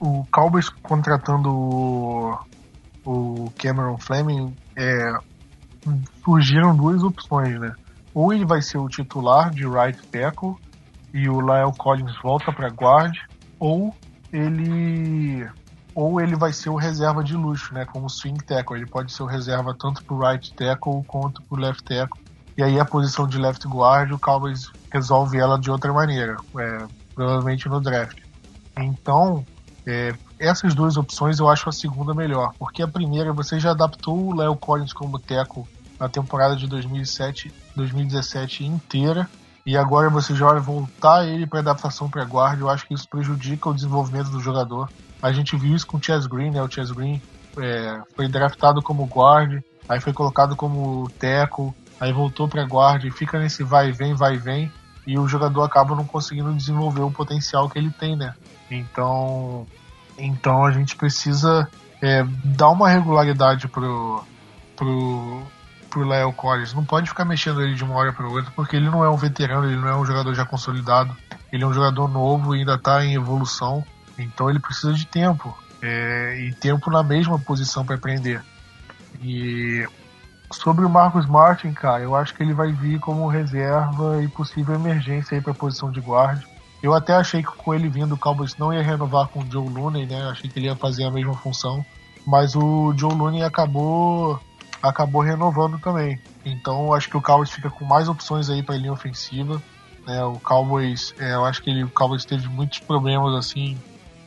[0.00, 2.38] o Cowboys contratando o,
[3.04, 5.12] o Cameron Fleming é,
[6.24, 7.74] surgiram duas opções, né?
[8.14, 10.56] Ou ele vai ser o titular de right tackle
[11.12, 13.14] e o Lyle Collins volta para guard,
[13.64, 13.96] ou
[14.30, 15.48] ele
[15.94, 18.76] ou ele vai ser o reserva de luxo, né, como swing tackle.
[18.76, 22.20] Ele pode ser o reserva tanto pro right tackle quanto pro left tackle.
[22.58, 26.86] E aí a posição de left guard, o Cowboys resolve ela de outra maneira, é,
[27.14, 28.18] provavelmente no draft.
[28.76, 29.46] Então,
[29.86, 34.26] é, essas duas opções eu acho a segunda melhor, porque a primeira você já adaptou
[34.26, 35.64] o Léo Collins como tackle
[35.98, 39.28] na temporada de 2007, 2017 inteira
[39.66, 42.62] e agora você já vai voltar ele para adaptação para guarda.
[42.62, 44.90] Eu acho que isso prejudica o desenvolvimento do jogador.
[45.22, 46.62] A gente viu isso com o Chess Green, né?
[46.62, 47.20] O Chess Green
[47.58, 53.10] é, foi draftado como guard, aí foi colocado como tackle, aí voltou para guarda e
[53.10, 54.72] fica nesse vai e vem, vai e vem,
[55.06, 58.34] e o jogador acaba não conseguindo desenvolver o potencial que ele tem, né?
[58.70, 59.66] Então,
[60.18, 61.68] então a gente precisa
[62.02, 64.22] é, dar uma regularidade pro,
[64.76, 65.42] pro,
[65.94, 66.74] pro Léo Collins.
[66.74, 69.16] Não pode ficar mexendo ele de uma hora para outra, porque ele não é um
[69.16, 71.16] veterano, ele não é um jogador já consolidado.
[71.52, 73.84] Ele é um jogador novo e ainda está em evolução.
[74.18, 75.56] Então ele precisa de tempo.
[75.80, 78.42] É, e tempo na mesma posição para aprender.
[79.22, 79.86] E
[80.50, 84.74] sobre o Marcos Martin, cara, eu acho que ele vai vir como reserva e possível
[84.74, 86.42] emergência aí para a posição de guarda.
[86.82, 89.68] Eu até achei que com ele vindo o Cowboys não ia renovar com o Joe
[89.68, 90.28] Looney, né?
[90.28, 91.84] Achei que ele ia fazer a mesma função.
[92.26, 94.40] Mas o Joe Looney acabou
[94.88, 96.20] acabou renovando também.
[96.44, 99.62] Então acho que o Cowboys fica com mais opções aí para linha ofensiva.
[100.06, 103.78] É, o Cowboys, é, eu acho que ele, o Cowboys teve muitos problemas assim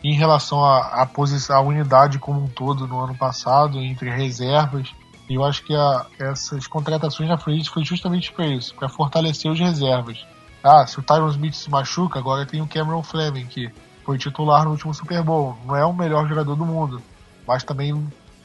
[0.03, 4.91] em relação à, à posição, à unidade como um todo no ano passado entre reservas.
[5.29, 9.51] E eu acho que a, essas contratações na frente foi justamente para isso, para fortalecer
[9.51, 10.25] os reservas.
[10.63, 13.71] Ah, se o Tyron Smith se machuca, agora tem o Cameron Fleming que
[14.05, 15.57] foi titular no último Super Bowl.
[15.65, 17.01] Não é o melhor jogador do mundo,
[17.45, 17.93] mas também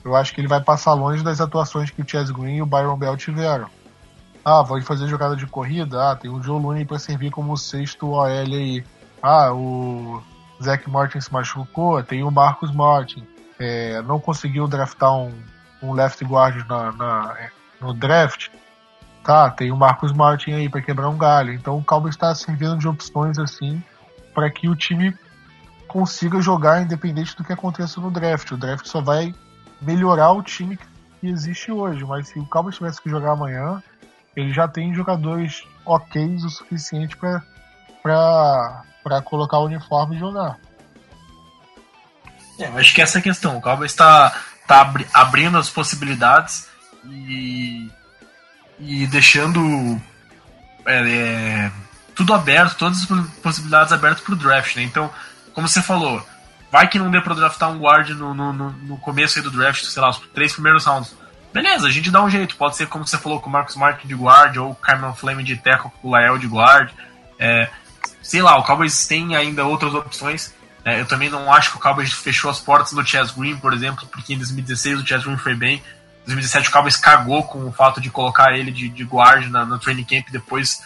[0.05, 2.67] eu acho que ele vai passar longe das atuações que o Chaz Green e o
[2.67, 3.69] Byron Bell tiveram.
[4.45, 6.11] Ah, vai fazer jogada de corrida?
[6.11, 8.85] Ah, tem o Joe Looney para servir como sexto OL aí.
[9.23, 10.21] Ah, o
[10.61, 13.25] Zach Martin se machucou, tem o Marcus Martin.
[13.59, 15.33] É, não conseguiu draftar um,
[15.81, 17.37] um left guard na, na,
[17.81, 18.49] no draft.
[19.23, 21.53] Tá, tem o Marcus Martin aí para quebrar um galho.
[21.53, 23.83] Então o Cowboys está servindo de opções assim
[24.35, 25.17] para que o time
[25.87, 28.51] consiga jogar independente do que aconteça no draft.
[28.51, 29.33] O draft só vai
[29.83, 32.05] melhorar o time que existe hoje.
[32.05, 33.83] Mas se o Cowboys tivesse que jogar amanhã,
[34.35, 38.83] ele já tem jogadores ok o suficiente para
[39.25, 40.59] colocar o uniforme e jogar.
[42.59, 43.57] É, eu acho que essa é a questão.
[43.57, 44.35] O Cowboys está
[44.67, 46.69] tá abrindo as possibilidades
[47.05, 47.91] e,
[48.79, 50.01] e deixando
[50.87, 51.73] é, é,
[52.15, 54.77] tudo aberto, todas as possibilidades abertas para o draft.
[54.77, 54.83] Né?
[54.83, 55.11] Então,
[55.53, 56.25] como você falou,
[56.73, 60.01] Vai que não dê pra draftar um guard no, no, no começo do draft, sei
[60.01, 61.15] lá, os três primeiros rounds.
[61.53, 62.57] Beleza, a gente dá um jeito.
[62.57, 65.45] Pode ser como você falou com o Marcus Martin de guard ou o Cameron Fleming
[65.45, 66.91] de tackle com o Lael de guard.
[67.39, 67.69] É,
[68.23, 70.55] sei lá, o Cowboys tem ainda outras opções.
[70.83, 73.75] É, eu também não acho que o Cowboys fechou as portas do Chess Green, por
[73.75, 75.83] exemplo, porque em 2016 o Chess Green foi bem.
[76.25, 79.79] 2017 o Cowboys cagou com o fato de colocar ele de, de guard na, no
[79.79, 80.83] training camp e depois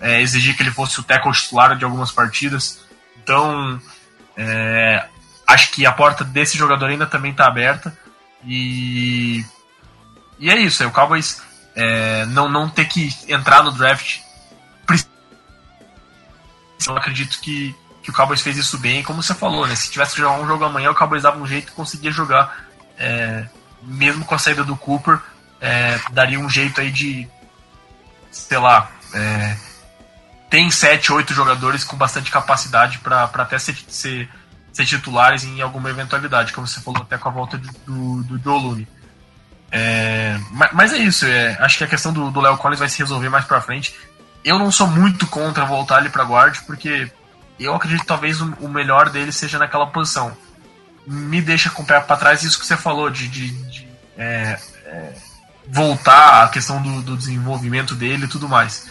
[0.00, 2.80] é, exigir que ele fosse o tackle titular de algumas partidas.
[3.22, 3.78] Então,
[4.34, 5.04] é,
[5.48, 7.96] acho que a porta desse jogador ainda também está aberta.
[8.44, 9.44] E,
[10.38, 11.42] e é isso, é o Cowboys
[11.74, 14.20] é, não, não ter que entrar no draft.
[16.86, 19.74] Eu acredito que, que o Cowboys fez isso bem, como você falou, né?
[19.74, 22.66] Se tivesse que jogar um jogo amanhã, o Cowboys dava um jeito e conseguia jogar.
[22.96, 23.46] É,
[23.82, 25.18] mesmo com a saída do Cooper,
[25.60, 27.28] é, daria um jeito aí de,
[28.30, 29.56] sei lá, é,
[30.48, 34.28] tem 7, 8 jogadores com bastante capacidade para até ser, ser,
[34.86, 38.62] ser, titulares em alguma eventualidade, como você falou até com a volta do, do Joe
[38.62, 38.88] Looney.
[39.70, 40.38] É,
[40.72, 43.44] mas é isso, é, acho que a questão do Léo Collins vai se resolver mais
[43.44, 43.94] pra frente.
[44.44, 47.10] Eu não sou muito contra voltar ele pra guard, porque
[47.58, 50.36] eu acredito que talvez o, o melhor dele seja naquela posição.
[51.06, 54.58] Me deixa com o pé pra trás isso que você falou, de, de, de é,
[54.86, 55.12] é,
[55.66, 58.90] voltar a questão do, do, desenvolvimento dele e tudo mais.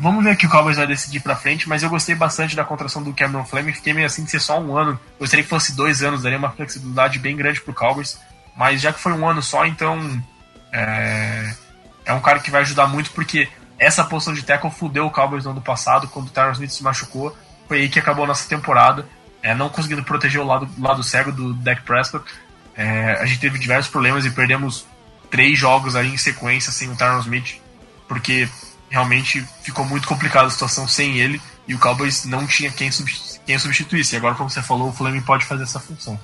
[0.00, 2.64] Vamos ver o que o Cowboys vai decidir pra frente, mas eu gostei bastante da
[2.64, 4.98] contratação do Cameron Fleming, fiquei meio assim de ser só um ano.
[5.20, 8.18] Gostaria que fosse dois anos, daria uma flexibilidade bem grande pro Cowboys.
[8.56, 10.22] Mas já que foi um ano só, então
[10.72, 11.54] é,
[12.06, 13.46] é um cara que vai ajudar muito porque
[13.78, 16.82] essa posição de tackle fudeu o Cowboys no ano passado, quando o Tyron Smith se
[16.82, 17.36] machucou.
[17.68, 19.06] Foi aí que acabou a nossa temporada,
[19.42, 22.24] é, não conseguindo proteger o lado, lado cego do Dak Prescott.
[22.74, 24.86] É, a gente teve diversos problemas e perdemos
[25.30, 27.60] três jogos aí em sequência sem o Tyron Smith,
[28.08, 28.48] porque
[28.94, 32.88] realmente ficou muito complicada a situação sem ele e o Cowboys não tinha quem,
[33.44, 34.14] quem substituísse.
[34.14, 36.18] E agora, como você falou, o Fleming pode fazer essa função.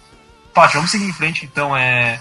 [0.54, 1.44] Paty, vamos seguir em frente.
[1.44, 2.20] Então, é.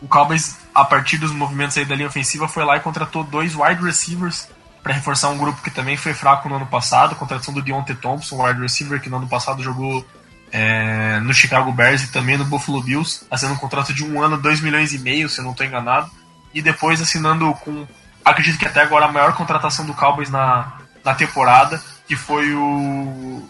[0.00, 3.54] O Cowboys, a partir dos movimentos aí da linha ofensiva, foi lá e contratou dois
[3.54, 4.48] wide receivers
[4.82, 7.16] para reforçar um grupo que também foi fraco no ano passado.
[7.16, 10.04] Contratação do Deontay Thompson, wide receiver que no ano passado jogou
[10.52, 14.36] é, no Chicago Bears e também no Buffalo Bills, assinando um contrato de um ano,
[14.36, 16.10] 2 milhões e meio, se eu não estou enganado.
[16.52, 17.86] E depois assinando com,
[18.24, 20.72] acredito que até agora a maior contratação do Cowboys na,
[21.04, 23.48] na temporada, que foi o,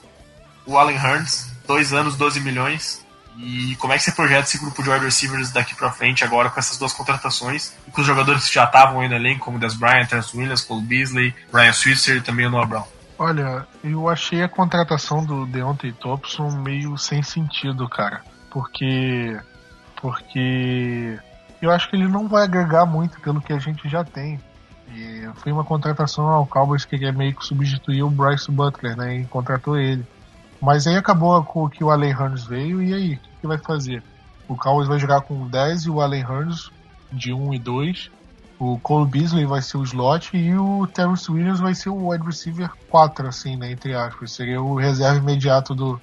[0.66, 3.02] o Allen Hurns, dois anos, 12 milhões.
[3.38, 6.50] E como é que você projeta esse grupo de wide receivers daqui para frente agora
[6.50, 9.58] com essas duas contratações e com os jogadores que já estavam aí no elenco, como
[9.58, 12.84] Des Bryant, Terence Williams, Cole Beasley, Ryan Switzer e também o Noah Brown?
[13.18, 18.22] Olha, eu achei a contratação do Deontay Thompson meio sem sentido, cara.
[18.50, 19.38] Porque.
[19.96, 21.18] Porque.
[21.60, 24.40] Eu acho que ele não vai agregar muito pelo que a gente já tem.
[24.94, 29.18] E foi uma contratação ao Cowboys que quer meio que substituir o Bryce Butler, né?
[29.18, 30.06] E contratou ele.
[30.60, 33.14] Mas aí acabou com que o Allen Hurns veio, e aí?
[33.14, 34.02] O que, que vai fazer?
[34.46, 36.70] O Cowboys vai jogar com 10 e o Allen Hurns
[37.10, 38.10] de 1 e 2.
[38.58, 42.24] O Cole Beasley vai ser o slot e o Terrence Williams vai ser o wide
[42.24, 43.72] receiver 4, assim, né?
[43.72, 44.32] Entre aspas.
[44.32, 46.00] Seria o reserva imediato do,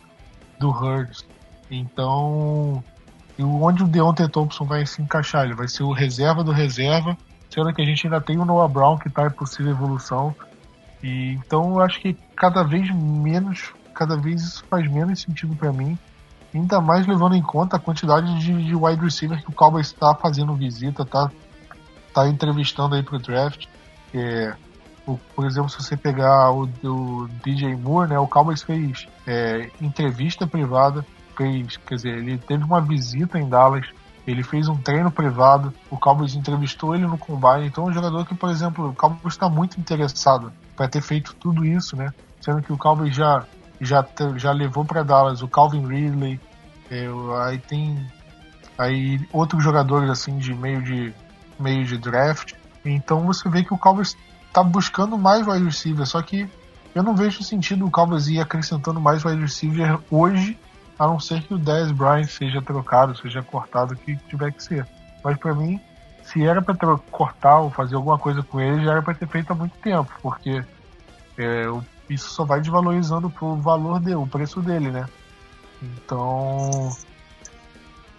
[0.59, 1.25] do Hurns.
[1.71, 2.83] Então,
[3.39, 5.45] onde o Deontay Thompson vai se encaixar?
[5.45, 7.17] Ele vai ser o reserva do reserva,
[7.49, 10.35] sendo que a gente ainda tem o Noah Brown que está em possível evolução.
[11.01, 15.73] E, então, eu acho que cada vez menos cada vez isso faz menos sentido para
[15.73, 15.99] mim.
[16.55, 20.15] Ainda mais levando em conta a quantidade de, de wide receiver que o Cowboys está
[20.15, 21.29] fazendo visita, tá,
[22.13, 23.67] tá entrevistando aí pro draft.
[24.13, 24.55] É,
[25.05, 29.69] o, por exemplo, se você pegar o, o, DJ Moore, né, o Cowboys fez é,
[29.81, 33.85] entrevista privada, fez, quer dizer, ele teve uma visita em Dallas,
[34.31, 38.25] ele fez um treino privado, o Cowboys entrevistou ele no combine, então é um jogador
[38.25, 42.13] que, por exemplo, o Cowboys está muito interessado para ter feito tudo isso, né?
[42.41, 43.45] Sendo que o Cowboys já
[43.81, 44.05] já,
[44.35, 46.39] já levou para Dallas o Calvin Ridley,
[46.91, 47.07] é,
[47.45, 48.05] aí tem
[48.77, 51.13] aí outros jogadores assim de meio de
[51.59, 52.53] meio de draft.
[52.83, 54.17] Então você vê que o Cowboys
[54.47, 56.49] está buscando mais wide receiver, só que
[56.93, 60.57] eu não vejo sentido o Cowboys ir acrescentando mais wide receiver hoje,
[60.99, 64.61] a não ser que o Dez Bryant seja trocado, seja cortado, o que tiver que
[64.61, 64.85] ser.
[65.23, 65.79] Mas para mim,
[66.21, 66.75] se era para
[67.09, 70.11] cortar ou fazer alguma coisa com ele, já era para ter feito há muito tempo,
[70.21, 70.63] porque
[71.37, 71.65] é,
[72.09, 75.07] isso só vai desvalorizando o valor dele, o preço dele, né?
[75.81, 76.91] Então,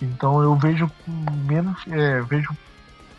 [0.01, 2.57] então eu vejo menos, é, vejo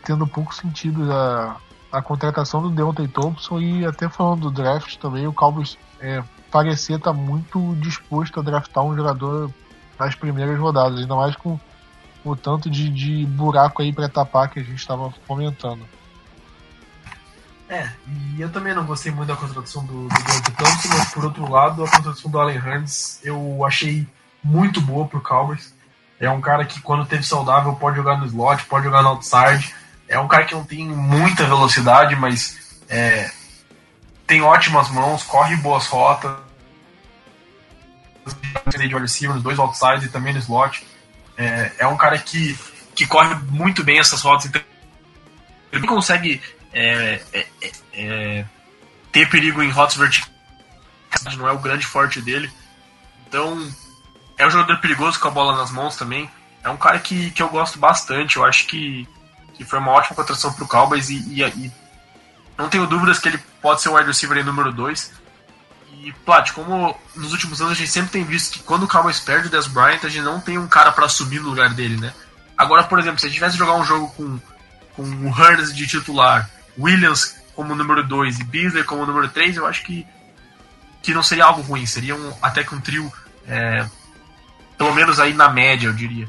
[0.04, 1.56] tendo pouco sentido a,
[1.92, 6.22] a contratação do Deontay Thompson e até falando do draft também, o Cowboys é,
[6.52, 9.50] parecer estar tá muito disposto a draftar um jogador
[9.98, 11.58] nas primeiras rodadas, ainda mais com
[12.24, 15.84] o tanto de, de buraco aí para tapar que a gente estava comentando.
[17.68, 21.50] É, e eu também não gostei muito da contratação do, Deontay Thompson, mas por outro
[21.50, 24.06] lado, a contratação do Allen Hurns eu achei
[24.44, 25.74] muito boa pro Cowboys.
[26.20, 29.74] É um cara que quando teve saudável pode jogar no slot, pode jogar no outside.
[30.06, 33.30] É um cara que não tem muita velocidade, mas é,
[34.32, 36.34] tem ótimas mãos, corre boas rotas.
[38.66, 40.86] De receiver, nos dois outside e também no slot.
[41.36, 42.58] É, é um cara que,
[42.94, 44.62] que corre muito bem essas rotas, então
[45.70, 46.40] ele consegue
[46.72, 48.44] é, é, é, é,
[49.10, 50.30] ter perigo em rotas verticais,
[51.36, 52.50] não é o grande forte dele.
[53.28, 53.70] Então,
[54.38, 56.30] é um jogador perigoso com a bola nas mãos também.
[56.64, 58.36] É um cara que, que eu gosto bastante.
[58.36, 59.06] Eu acho que,
[59.52, 61.72] que foi uma ótima contratação para o Cowboys e, e, e,
[62.56, 65.12] não tenho dúvidas que ele pode ser o wide receiver número 2.
[66.02, 69.20] E, Plat, como nos últimos anos a gente sempre tem visto que quando o Cowboys
[69.20, 71.96] perde o Des Bryant, a gente não tem um cara para assumir no lugar dele,
[71.96, 72.12] né?
[72.58, 74.38] Agora, por exemplo, se a gente tivesse jogar um jogo com,
[74.96, 79.66] com o Hurns de titular, Williams como número 2 e Beasley como número 3, eu
[79.66, 80.04] acho que,
[81.02, 81.86] que não seria algo ruim.
[81.86, 83.12] Seria um, até que um trio,
[83.46, 83.86] é,
[84.76, 86.28] pelo menos aí na média, eu diria.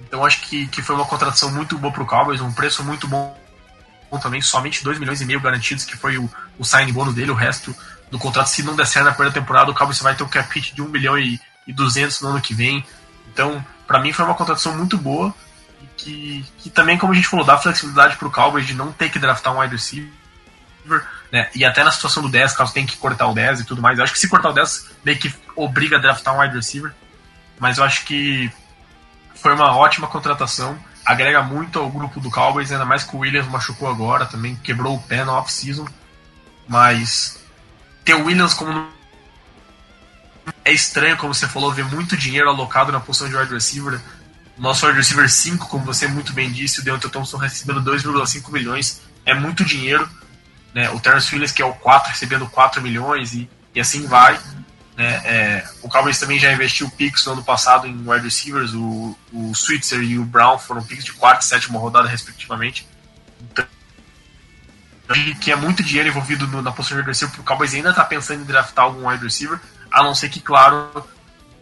[0.00, 3.08] Então acho que, que foi uma contratação muito boa para o Cowboys, um preço muito
[3.08, 3.39] bom
[4.18, 7.34] também, somente 2 milhões e meio garantidos, que foi o, o sign bônus dele, o
[7.34, 7.74] resto
[8.10, 10.52] do contrato, se não der certo na primeira temporada, o Cowboys vai ter um cap
[10.52, 12.84] hit de 1 milhão e, e 200 no ano que vem.
[13.32, 15.32] Então, para mim foi uma contratação muito boa
[15.96, 19.10] que, que também, como a gente falou, dá flexibilidade para o Cowboys de não ter
[19.10, 20.10] que draftar um wide receiver,
[21.30, 21.48] né?
[21.54, 23.98] E até na situação do 10, caso tenha que cortar o 10 e tudo mais.
[23.98, 26.92] Eu acho que se cortar o 10, meio que obriga a draftar um wide receiver.
[27.58, 28.50] Mas eu acho que
[29.34, 30.78] foi uma ótima contratação.
[31.10, 34.94] Agrega muito ao grupo do Cowboys, ainda mais que o Williams machucou agora, também quebrou
[34.94, 35.84] o pé no off-season.
[36.68, 37.40] Mas
[38.04, 38.86] ter o Williams como.
[40.64, 44.00] É estranho, como você falou, ver muito dinheiro alocado na posição de wide receiver.
[44.56, 49.00] Nosso wide receiver 5, como você muito bem disse, o Deontay Thompson recebendo 2,5 milhões.
[49.26, 50.08] É muito dinheiro.
[50.72, 50.90] Né?
[50.90, 54.38] O Terence Williams, que é o 4, recebendo 4 milhões e, e assim vai.
[55.00, 55.22] Né?
[55.24, 59.54] É, o Cowboys também já investiu picks no ano passado em wide receivers, o, o
[59.54, 62.86] Switzer e o Brown foram picks de quarta e sétima rodada, respectivamente.
[63.50, 63.64] Então,
[65.40, 68.04] que é muito dinheiro envolvido no, na posição de wide receiver, o Cowboys ainda está
[68.04, 69.58] pensando em draftar algum wide receiver,
[69.90, 71.08] a não ser que, claro,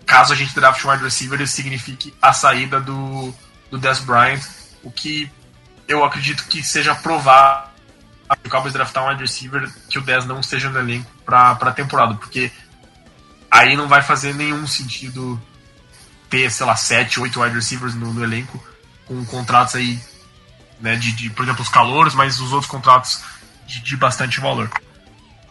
[0.05, 3.33] caso a gente draft um wide receiver, isso signifique a saída do,
[3.71, 4.41] do Des Bryant,
[4.83, 5.31] o que
[5.87, 7.69] eu acredito que seja provável
[8.45, 11.73] o Cowboys draftar um wide receiver que o 10 não esteja no elenco para a
[11.73, 12.51] temporada, porque
[13.59, 15.41] aí não vai fazer nenhum sentido
[16.31, 18.63] ter, sei lá, 7, 8 wide receivers no, no elenco
[19.07, 19.99] com contratos aí,
[20.81, 23.21] né, de, de, por exemplo, os calores, mas os outros contratos
[23.67, 24.71] de, de bastante valor.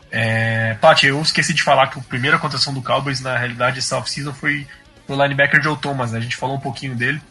[0.10, 3.98] É, Paty, eu esqueci de falar que a primeira contratação do Cowboys, na realidade, essa
[3.98, 4.66] off-season foi
[5.08, 6.20] o linebacker Joe Thomas, né?
[6.20, 7.22] a gente falou um pouquinho dele,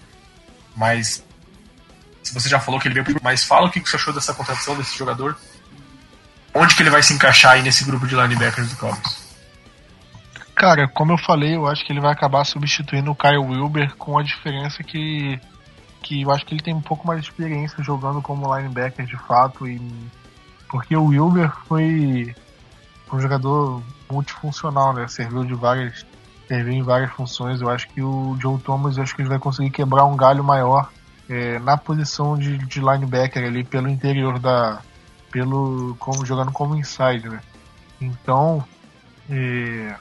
[0.74, 1.24] mas
[2.22, 4.76] se você já falou que ele veio, mas fala o que você achou dessa contratação
[4.76, 5.38] desse jogador,
[6.52, 9.25] onde que ele vai se encaixar aí nesse grupo de linebackers do Cowboys?
[10.56, 14.18] Cara, como eu falei, eu acho que ele vai acabar substituindo o Kyle Wilber com
[14.18, 15.38] a diferença que,
[16.02, 19.18] que eu acho que ele tem um pouco mais de experiência jogando como linebacker de
[19.18, 19.68] fato.
[19.68, 19.78] E,
[20.66, 22.34] porque o Wilber foi
[23.12, 25.06] um jogador multifuncional, né?
[25.08, 26.06] Serviu de várias.
[26.48, 27.60] Serviu em várias funções.
[27.60, 30.42] Eu acho que o Joe Thomas eu acho que ele vai conseguir quebrar um galho
[30.42, 30.90] maior
[31.28, 34.80] é, na posição de, de linebacker ali pelo interior da.
[35.30, 35.94] pelo.
[35.98, 37.40] como jogando como inside, né?
[38.00, 38.64] Então.
[39.28, 39.96] É,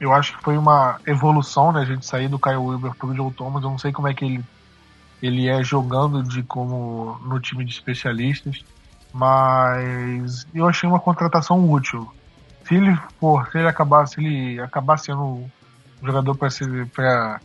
[0.00, 1.82] eu acho que foi uma evolução, né?
[1.82, 3.62] A gente sair do Kyle Wilber pro Joe Thomas.
[3.62, 4.44] Eu não sei como é que ele,
[5.22, 8.64] ele é jogando de como no time de especialistas,
[9.12, 12.10] mas eu achei uma contratação útil.
[12.64, 15.50] Se ele for, se ele acabar, se ele acabar sendo um
[16.02, 17.40] jogador para ser para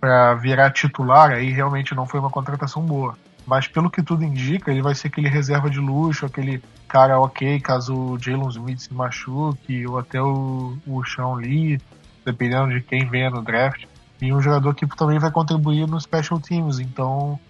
[0.00, 3.16] para virar titular, aí realmente não foi uma contratação boa.
[3.46, 6.60] Mas pelo que tudo indica, ele vai ser aquele reserva de luxo, aquele
[6.92, 11.80] cara ok, caso o Jalen Smith se machuque, ou até o, o Sean Lee,
[12.22, 13.86] dependendo de quem venha no draft.
[14.20, 16.80] E um jogador que também vai contribuir nos special teams.
[16.80, 17.40] Então,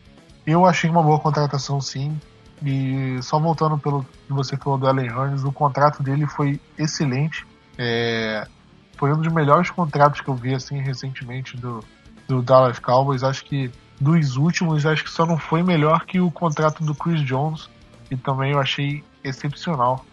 [0.47, 2.17] eu achei uma boa contratação sim.
[2.65, 7.45] E só voltando pelo que você falou do Allen Hurns, o contrato dele foi excelente.
[7.77, 8.47] É,
[8.97, 11.83] foi um dos melhores contratos que eu vi assim recentemente do,
[12.29, 13.25] do Dallas Cowboys.
[13.25, 17.23] Acho que dos últimos, acho que só não foi melhor que o contrato do Chris
[17.23, 17.69] Jones,
[18.09, 20.05] que também eu achei excepcional.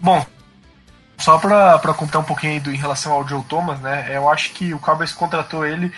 [0.00, 0.24] Bom,
[1.18, 4.08] só pra contar um pouquinho do, em relação ao Joe Thomas, né?
[4.10, 5.92] Eu acho que o Cowboys contratou ele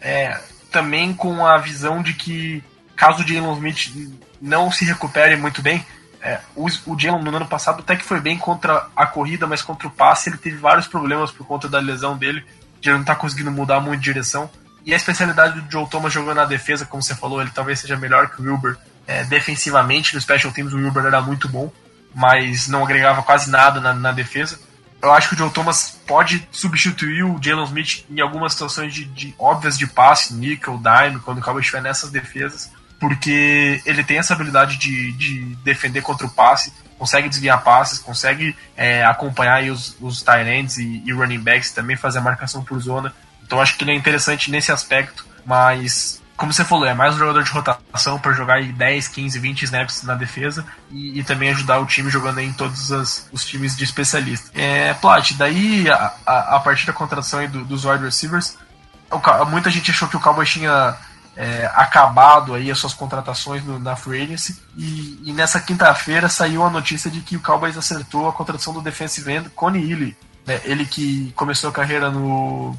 [0.00, 0.38] é,
[0.70, 2.64] também com a visão de que
[2.96, 5.84] caso o Jalen Smith não se recupere muito bem,
[6.20, 9.60] é, o, o Jalen no ano passado até que foi bem contra a corrida, mas
[9.60, 12.44] contra o passe ele teve vários problemas por conta da lesão dele,
[12.80, 14.48] de ele não tá conseguindo mudar muito de direção.
[14.84, 17.96] E a especialidade do Joe Thomas jogando na defesa, como você falou, ele talvez seja
[17.96, 18.76] melhor que o Wilber.
[19.06, 21.72] É, defensivamente, no Special Teams, o Wilber era muito bom
[22.14, 24.58] mas não agregava quase nada na, na defesa.
[25.00, 29.04] Eu acho que o Joe Thomas pode substituir o Jalen Smith em algumas situações de,
[29.04, 34.18] de óbvias de passe, nickel, dime, quando o Cowboys estiver nessas defesas, porque ele tem
[34.18, 39.96] essa habilidade de, de defender contra o passe, consegue desviar passes, consegue é, acompanhar os,
[40.00, 43.12] os tight ends e, e running backs, também fazer a marcação por zona.
[43.42, 47.18] Então acho que ele é interessante nesse aspecto, mas como você falou, é mais um
[47.18, 51.50] jogador de rotação para jogar aí 10, 15, 20 snaps na defesa e, e também
[51.50, 54.50] ajudar o time jogando em todos as, os times de especialista.
[54.52, 58.58] É, Plat, daí a, a, a partir da contratação do, dos wide receivers,
[59.08, 60.96] o, muita gente achou que o Cowboys tinha
[61.36, 66.64] é, acabado aí as suas contratações no, na Free Agency e, e nessa quinta-feira saiu
[66.64, 70.60] a notícia de que o Cowboys acertou a contratação do defensive end Connie Ely, né,
[70.64, 72.76] ele que começou a carreira no,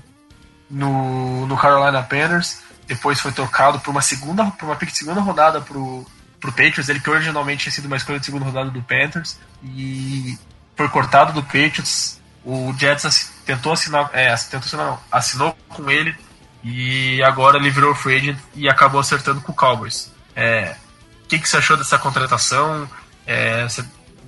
[0.69, 2.61] no, no Carolina Panthers,
[2.93, 6.05] depois foi trocado por uma segunda por uma pick de segunda rodada pro,
[6.39, 10.37] pro Patriots, ele que originalmente tinha sido uma escolha de segunda rodada do Panthers e
[10.75, 12.21] foi cortado do Patriots.
[12.45, 16.15] O Jets tentou assinar, é, tentou assinar, não, assinou com ele
[16.63, 20.11] e agora ele virou free agent e acabou acertando com o Cowboys.
[20.35, 20.75] É,
[21.23, 22.89] o que, que você achou dessa contratação?
[23.25, 23.83] É, você,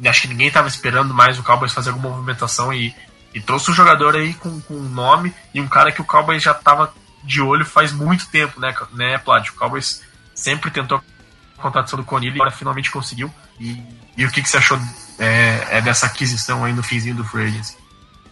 [0.06, 2.96] acho que ninguém estava esperando mais o Cowboys fazer alguma movimentação e,
[3.34, 6.42] e trouxe um jogador aí com, com um nome e um cara que o Cowboys
[6.42, 6.94] já estava
[7.26, 9.54] de olho faz muito tempo, né, né Pládio?
[9.54, 10.04] O Cowboys
[10.34, 11.02] sempre tentou
[11.58, 13.34] a contratação do Conilly e agora finalmente conseguiu.
[13.60, 13.82] E,
[14.18, 14.80] e o que, que você achou
[15.18, 17.60] é, é, dessa aquisição aí no finzinho do free?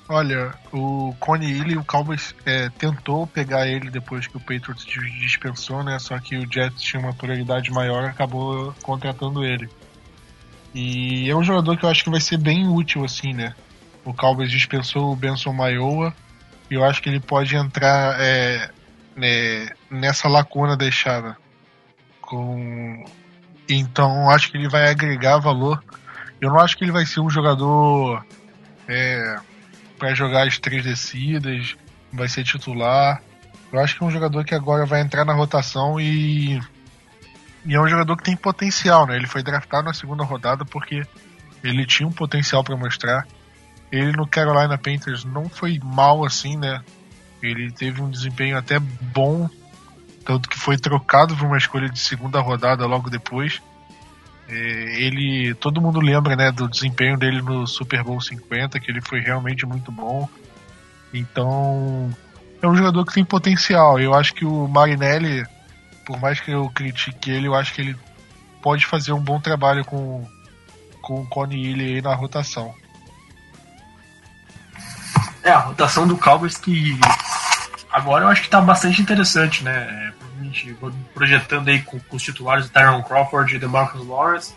[0.10, 5.98] Olha, o Coney o Cowboys é, tentou pegar ele depois que o Patriots dispensou, né?
[5.98, 9.70] Só que o Jets tinha uma prioridade maior acabou contratando ele.
[10.74, 13.56] E é um jogador que eu acho que vai ser bem útil, assim, né?
[14.04, 16.14] O Cowboys dispensou o Benson Maioa
[16.70, 18.70] e eu acho que ele pode entrar é,
[19.16, 21.38] né, nessa lacuna deixada.
[22.22, 23.04] Com...
[23.70, 25.84] Então acho que ele vai agregar valor.
[26.40, 28.26] Eu não acho que ele vai ser um jogador.
[28.88, 29.38] É,
[29.98, 31.78] para jogar as três descidas,
[32.12, 33.22] vai ser titular.
[33.72, 36.62] Eu acho que é um jogador que agora vai entrar na rotação e,
[37.66, 39.16] e é um jogador que tem potencial, né?
[39.16, 41.04] Ele foi draftado na segunda rodada porque
[41.64, 43.26] ele tinha um potencial para mostrar.
[43.92, 46.84] Ele no Carolina Panthers não foi mal assim, né?
[47.44, 49.50] Ele teve um desempenho até bom,
[50.26, 53.62] tanto que foi trocado por uma escolha de segunda rodada logo depois.
[54.48, 54.54] É,
[55.02, 59.20] ele, todo mundo lembra, né, do desempenho dele no Super Bowl 50, que ele foi
[59.20, 60.28] realmente muito bom.
[61.14, 62.10] Então,
[62.62, 64.00] é um jogador que tem potencial.
[64.00, 65.46] Eu acho que o Marinelli,
[66.06, 67.96] por mais que eu critique ele, eu acho que ele
[68.62, 70.26] pode fazer um bom trabalho com,
[71.02, 72.74] com o Connie Ely aí na rotação.
[75.44, 76.98] É, a rotação do Cowboys que
[77.94, 80.12] agora eu acho que tá bastante interessante, né?
[81.14, 84.54] projetando aí com, com os titulares Tyron Crawford e DeMarcus Lawrence,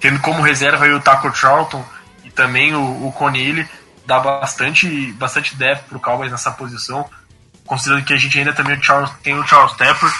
[0.00, 1.84] tendo como reserva aí o Taco Charlton
[2.24, 3.66] e também o, o Conille,
[4.04, 7.08] dá bastante, bastante depth pro Cowboys nessa posição,
[7.64, 8.78] considerando que a gente ainda também
[9.22, 10.10] tem o Charles Tepper,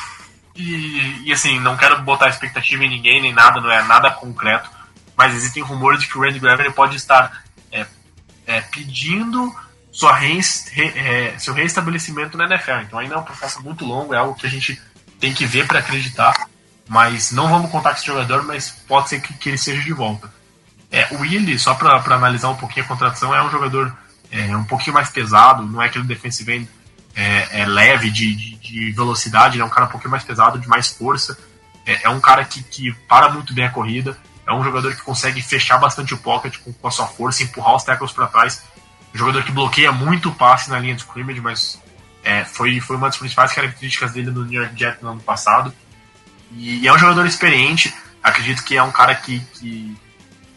[0.58, 4.68] e, e, assim, não quero botar expectativa em ninguém, nem nada, não é nada concreto,
[5.16, 7.86] mas existem rumores de que o Randy Gregory pode estar é,
[8.44, 9.54] é, pedindo
[9.98, 10.38] sua re,
[10.94, 12.82] é, seu reestabelecimento na NFL.
[12.82, 14.80] Então ainda é um processo muito longo, é algo que a gente
[15.18, 16.48] tem que ver para acreditar.
[16.86, 19.92] Mas não vamos contar com esse jogador, mas pode ser que, que ele seja de
[19.92, 20.32] volta.
[20.88, 23.92] É, o Willi, só para analisar um pouquinho a contratação, é um jogador
[24.30, 26.68] é, um pouquinho mais pesado, não é aquele defensive end
[27.16, 30.68] é, é leve de, de, de, velocidade, é um cara um pouquinho mais pesado, de
[30.68, 31.36] mais força.
[31.84, 35.02] É, é, um cara que, que para muito bem a corrida, é um jogador que
[35.02, 38.62] consegue fechar bastante o pocket com, com a sua força, empurrar os tackles para trás.
[39.12, 41.80] Jogador que bloqueia muito o passe na linha de scrimmage, mas
[42.22, 45.72] é, foi, foi uma das principais características dele no New York Jets no ano passado.
[46.52, 47.94] E, e, é um jogador experiente.
[48.22, 49.96] Acredito que é um cara que, que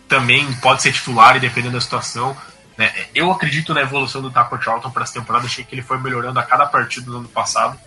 [0.07, 2.35] também pode ser titular e dependendo da situação.
[2.77, 2.93] Né?
[3.13, 5.45] Eu acredito na evolução do Taco Charlton para essa temporada.
[5.45, 7.79] Achei que ele foi melhorando a cada partida do ano passado.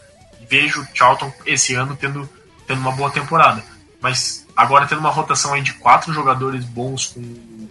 [0.49, 2.29] Vejo o Charlton esse ano tendo,
[2.67, 3.63] tendo uma boa temporada.
[4.01, 7.69] Mas agora tendo uma rotação aí de quatro jogadores bons com,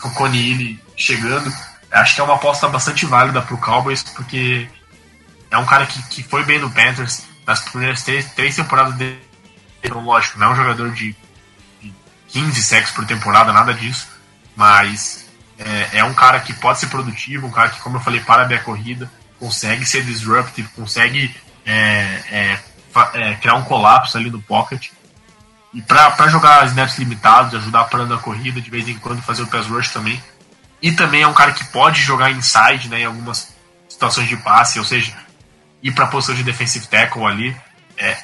[0.00, 1.50] com o Connie chegando,
[1.90, 4.68] acho que é uma aposta bastante válida para o Cowboys, porque
[5.50, 9.18] é um cara que, que foi bem no Panthers nas primeiras três, três temporadas dele.
[9.90, 11.16] Lógico, não é um jogador de,
[11.80, 11.94] de
[12.28, 14.08] 15 sacks por temporada, nada disso.
[14.54, 15.26] Mas
[15.58, 18.44] é, é, um cara que pode ser produtivo, um cara que, como eu falei, para
[18.44, 21.34] bem a corrida, consegue ser disruptive, consegue
[21.64, 22.58] é, é,
[23.14, 24.90] é criar um colapso ali no pocket.
[25.72, 29.46] E para jogar snaps limitados, ajudar parando a corrida, de vez em quando fazer o
[29.46, 30.20] pass rush também.
[30.80, 33.54] E também é um cara que pode jogar inside né, em algumas
[33.88, 35.16] situações de passe, ou seja,
[35.82, 37.56] ir para a posição de defensive tackle ali.
[37.96, 38.16] É,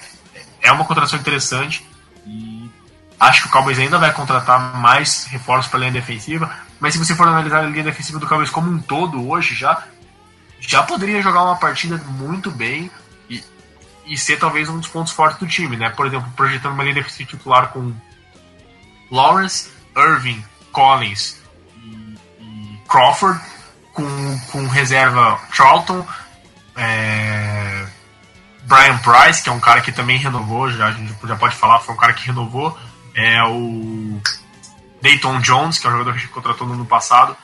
[0.62, 1.86] é uma contratação interessante
[2.26, 2.70] e
[3.18, 6.98] acho que o Cowboys ainda vai contratar mais reforços para a linha defensiva, mas se
[6.98, 9.82] você for analisar a linha defensiva do Cowboys como um todo hoje já,
[10.61, 12.90] já poderia jogar uma partida muito bem
[13.28, 13.42] e,
[14.07, 15.90] e ser talvez um dos pontos fortes do time, né?
[15.90, 17.92] Por exemplo, projetando uma linha defensiva titular com
[19.11, 21.43] Lawrence, Irving, Collins
[22.89, 23.41] Crawford,
[23.93, 26.07] com, com reserva Charlton,
[26.76, 27.87] é,
[28.64, 31.80] Brian Price, que é um cara que também renovou, já, a gente já pode falar,
[31.80, 32.76] foi um cara que renovou.
[33.14, 34.20] É o
[35.01, 37.37] Dayton Jones, que é um jogador que a gente contratou no ano passado,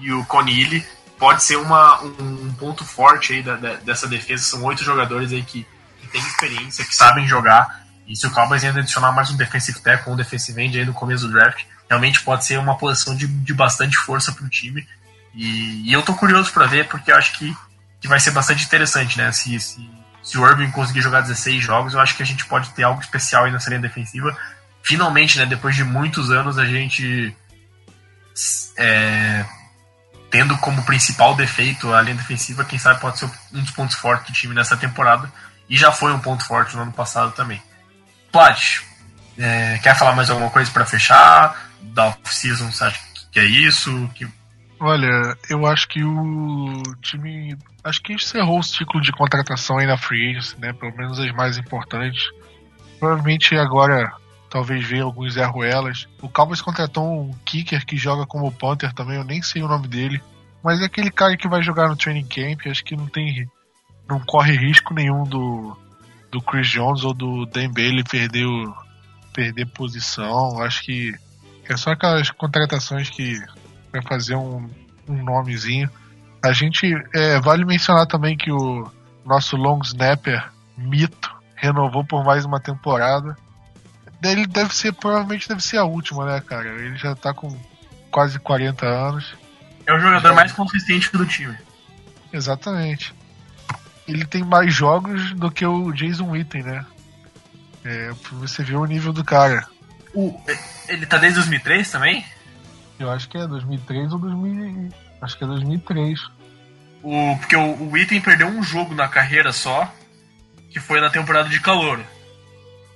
[0.00, 0.86] e o Conille
[1.18, 4.42] pode ser uma, um, ponto forte aí da, da, dessa defesa.
[4.42, 5.66] São oito jogadores aí que,
[6.00, 7.86] que têm experiência, que sabem jogar.
[8.06, 10.92] E se o Cowboys ainda adicionar mais um defensive tackle, um defensive end aí no
[10.92, 14.86] começo do draft, realmente pode ser uma posição de, de bastante força para o time.
[15.34, 17.56] E, e, eu tô curioso para ver, porque eu acho que,
[18.00, 19.30] que vai ser bastante interessante, né?
[19.32, 19.90] Se, se,
[20.22, 23.00] se o Irving conseguir jogar 16 jogos, eu acho que a gente pode ter algo
[23.00, 24.36] especial aí nessa linha defensiva.
[24.82, 27.36] Finalmente, né, depois de muitos anos, a gente
[28.76, 29.44] é,
[30.30, 34.30] tendo como principal defeito a linha defensiva, quem sabe pode ser um dos pontos fortes
[34.30, 35.30] do time nessa temporada.
[35.68, 37.60] E já foi um ponto forte no ano passado também.
[38.30, 38.80] Plat,
[39.36, 41.65] é, quer falar mais alguma coisa para fechar?
[41.96, 43.00] Da off-season, você acha
[43.32, 43.90] que é isso?
[44.14, 44.28] Que...
[44.78, 47.56] Olha, eu acho que o time.
[47.82, 50.74] Acho que encerrou o ciclo de contratação aí na Free Agency, né?
[50.74, 52.22] Pelo menos as mais importantes.
[53.00, 54.12] Provavelmente agora
[54.50, 56.06] talvez ver alguns Zé Ruelas.
[56.20, 59.88] O Cowboys contratou um kicker que joga como punter também, eu nem sei o nome
[59.88, 60.20] dele.
[60.62, 63.48] Mas é aquele cara que vai jogar no training camp, acho que não tem.
[64.06, 65.74] não corre risco nenhum do,
[66.30, 68.74] do Chris Jones ou do Bailey perder, o,
[69.32, 70.60] perder posição.
[70.60, 71.14] Acho que
[71.68, 73.38] é só aquelas contratações que
[73.92, 74.68] vai fazer um,
[75.08, 75.90] um nomezinho.
[76.42, 78.90] A gente é, vale mencionar também que o
[79.24, 83.36] nosso long snapper Mito renovou por mais uma temporada
[84.22, 86.68] ele deve ser, provavelmente deve ser a última, né, cara?
[86.68, 87.56] Ele já tá com
[88.10, 89.34] quase 40 anos.
[89.86, 90.34] É o jogador já...
[90.34, 91.56] mais consistente do time.
[92.32, 93.14] Exatamente.
[94.06, 96.86] Ele tem mais jogos do que o Jason Witten, né?
[97.84, 99.66] É, você vê o nível do cara.
[100.14, 100.40] O,
[100.88, 102.24] ele tá desde 2003 também?
[102.98, 104.92] Eu acho que é 2003 ou 2000.
[105.20, 106.20] Acho que é 2003.
[107.02, 109.92] O, porque o, o Witten perdeu um jogo na carreira só,
[110.70, 112.00] que foi na temporada de calor.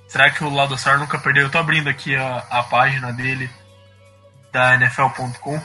[0.07, 1.43] Será que o Laudosar nunca perdeu?
[1.43, 3.49] Eu tô abrindo aqui a, a página dele
[4.51, 5.61] da NFL.com,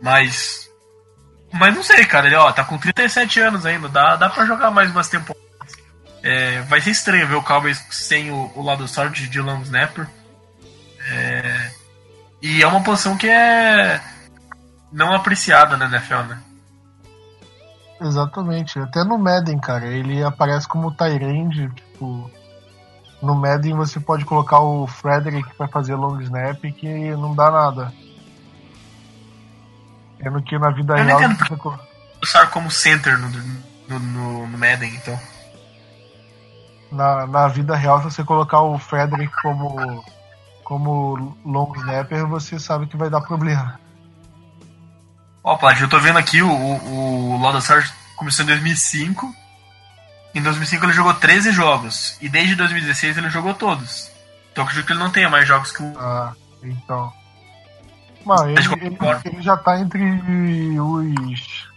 [0.00, 0.70] mas.
[1.52, 2.26] Mas não sei, cara.
[2.26, 5.44] Ele ó, tá com 37 anos ainda, dá, dá pra jogar mais umas temporadas.
[6.22, 10.06] É, vai ser estranho ver o Cowboys sem o, o Laudosar de, de long snapper.
[12.44, 14.02] E é uma posição que é
[14.92, 16.42] não apreciada na NFL, né?
[18.02, 18.78] Exatamente.
[18.78, 22.30] Até no Madden, cara, ele aparece como Tyrande, tipo
[23.22, 27.90] no Madden você pode colocar o Frederick para fazer long snap que não dá nada.
[30.22, 31.22] Sendo que na vida eu real.
[31.22, 31.78] Eu você...
[32.22, 35.18] usar como center no, no, no, no Madden, então.
[36.92, 40.04] Na, na vida real, se você colocar o Frederick como,
[40.64, 43.78] como long snapper, você sabe que vai dar problema.
[45.42, 49.44] Ó, oh, eu tô vendo aqui o, o, o Loda Sarge começou em 2005
[50.34, 52.18] em 2005 ele jogou 13 jogos.
[52.20, 54.10] E desde 2016 ele jogou todos.
[54.50, 55.98] Então eu acredito que ele não tenha mais jogos que o.
[55.98, 57.12] Ah, então.
[58.24, 60.02] Mano, ele, ele, ele, já tá entre
[60.80, 61.68] os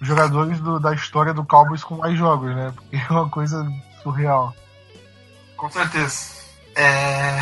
[0.00, 2.72] jogadores do, da história do Cowboys com mais jogos, né?
[2.74, 3.64] Porque é uma coisa
[4.02, 4.54] surreal.
[5.56, 6.42] Com certeza.
[6.74, 7.40] É...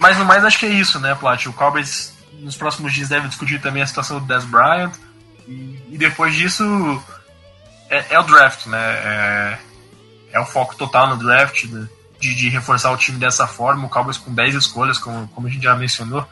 [0.00, 1.44] Mas no mais acho que é isso, né, Plat?
[1.44, 4.92] O Cowboys nos próximos dias deve discutir também a situação do Des Bryant.
[5.46, 6.64] E, e depois disso
[7.90, 8.78] é, é o draft, né?
[8.78, 9.58] É,
[10.32, 11.86] é, o foco total no draft, né?
[12.18, 13.86] de, de, reforçar o time dessa forma.
[13.86, 16.26] O Cowboys com 10 escolhas, como, como a gente já mencionou,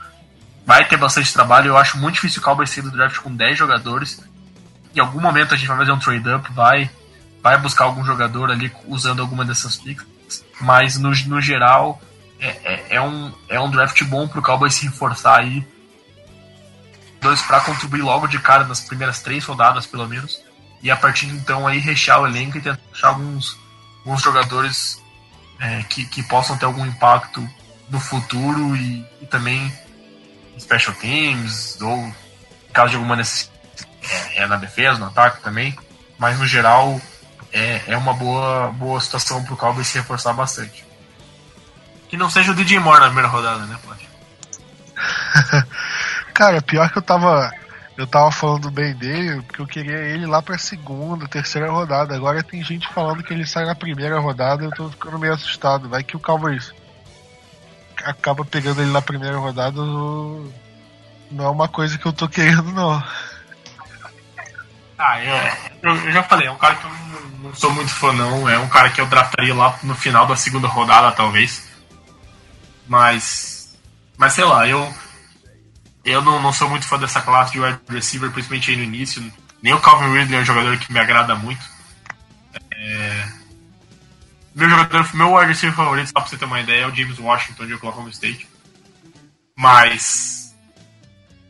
[0.64, 1.68] vai ter bastante trabalho.
[1.68, 4.18] Eu acho muito difícil o Cowboys sair do draft com 10 jogadores.
[4.96, 6.90] Em algum momento a gente vai fazer um trade-up, vai,
[7.42, 10.06] vai buscar algum jogador ali usando alguma dessas picks.
[10.58, 12.00] Mas no, no geral,
[12.40, 15.66] é, é, é, um, é um draft bom pro Cowboys se reforçar aí.
[17.20, 20.48] Dois para contribuir logo de cara nas primeiras três rodadas, pelo menos
[20.82, 23.58] e a partir de então aí rechear o elenco e tentar achar alguns,
[24.04, 25.02] alguns jogadores
[25.58, 27.48] é, que, que possam ter algum impacto
[27.88, 29.72] no futuro e, e também
[30.58, 32.12] special teams ou
[32.72, 33.58] caso de alguma necessidade
[34.02, 35.76] é, é, na defesa, no ataque também,
[36.18, 37.00] mas no geral
[37.52, 40.86] é, é uma boa, boa situação para o Cowboys se reforçar bastante.
[42.08, 44.08] Que não seja o DJ Moore na primeira rodada, né, Pode?
[46.34, 47.50] Cara, pior que eu tava
[47.96, 52.14] eu tava falando bem dele porque eu queria ele lá pra segunda, terceira rodada.
[52.14, 55.88] Agora tem gente falando que ele sai na primeira rodada eu tô ficando meio assustado.
[55.88, 56.72] Vai que o Cowboys
[58.04, 59.80] acaba pegando ele na primeira rodada.
[59.80, 63.02] Não é uma coisa que eu tô querendo, não.
[64.96, 68.12] Ah, é, eu, já falei, é um cara que eu não, não sou muito fã,
[68.12, 68.48] não.
[68.48, 71.67] É um cara que eu draftaria lá no final da segunda rodada, talvez.
[72.88, 73.76] Mas.
[74.16, 74.92] Mas sei lá, eu
[76.08, 79.22] eu não, não sou muito fã dessa classe de wide receiver, principalmente aí no início.
[79.62, 81.60] Nem o Calvin Ridley é um jogador que me agrada muito.
[82.72, 83.28] É...
[84.54, 87.18] meu jogador, meu wide receiver favorito, só pra você ter uma ideia, é o James
[87.18, 88.48] Washington de Oklahoma State.
[89.54, 90.54] Mas.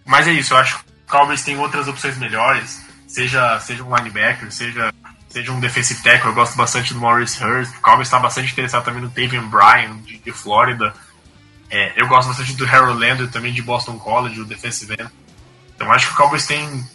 [0.04, 3.94] Mas é isso, eu acho que o Cowboys tem outras opções melhores, seja, seja um
[3.94, 4.92] linebacker, seja,
[5.28, 6.30] seja um defensive tackle.
[6.30, 7.76] Eu gosto bastante do Maurice Hurst.
[7.76, 10.94] O Cowboys está bastante interessado também no Tavian Bryan, de, de Flórida.
[11.70, 15.10] É, eu gosto bastante do Harold Landry, também de Boston College, o defensive end.
[15.74, 16.88] Então acho que o Cowboys tem,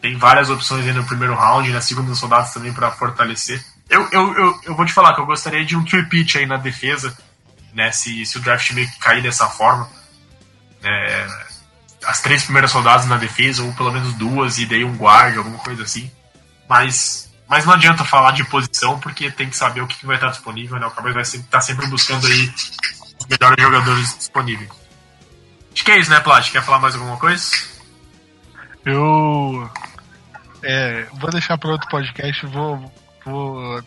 [0.00, 3.62] tem várias opções aí no primeiro round, na segunda soldados também para fortalecer.
[3.90, 6.46] Eu, eu, eu, eu, vou te falar que eu gostaria de um three pitch aí
[6.46, 7.16] na defesa,
[7.74, 7.90] né?
[7.92, 9.88] Se, se o draft meio que cair dessa forma.
[10.82, 11.26] É,
[12.04, 15.58] as três primeiras soldados na defesa, ou pelo menos duas, e daí um guarda, alguma
[15.58, 16.10] coisa assim.
[16.68, 20.30] Mas, mas não adianta falar de posição, porque tem que saber o que vai estar
[20.30, 20.86] disponível, né?
[20.86, 22.52] O Cowboys vai estar sempre buscando aí
[23.22, 24.70] os melhores jogadores disponíveis.
[25.72, 26.50] Acho que é isso, né, Plat?
[26.50, 27.50] Quer falar mais alguma coisa?
[28.84, 29.70] Eu
[30.62, 32.92] é, vou deixar para outro podcast, vou,
[33.24, 33.82] vou,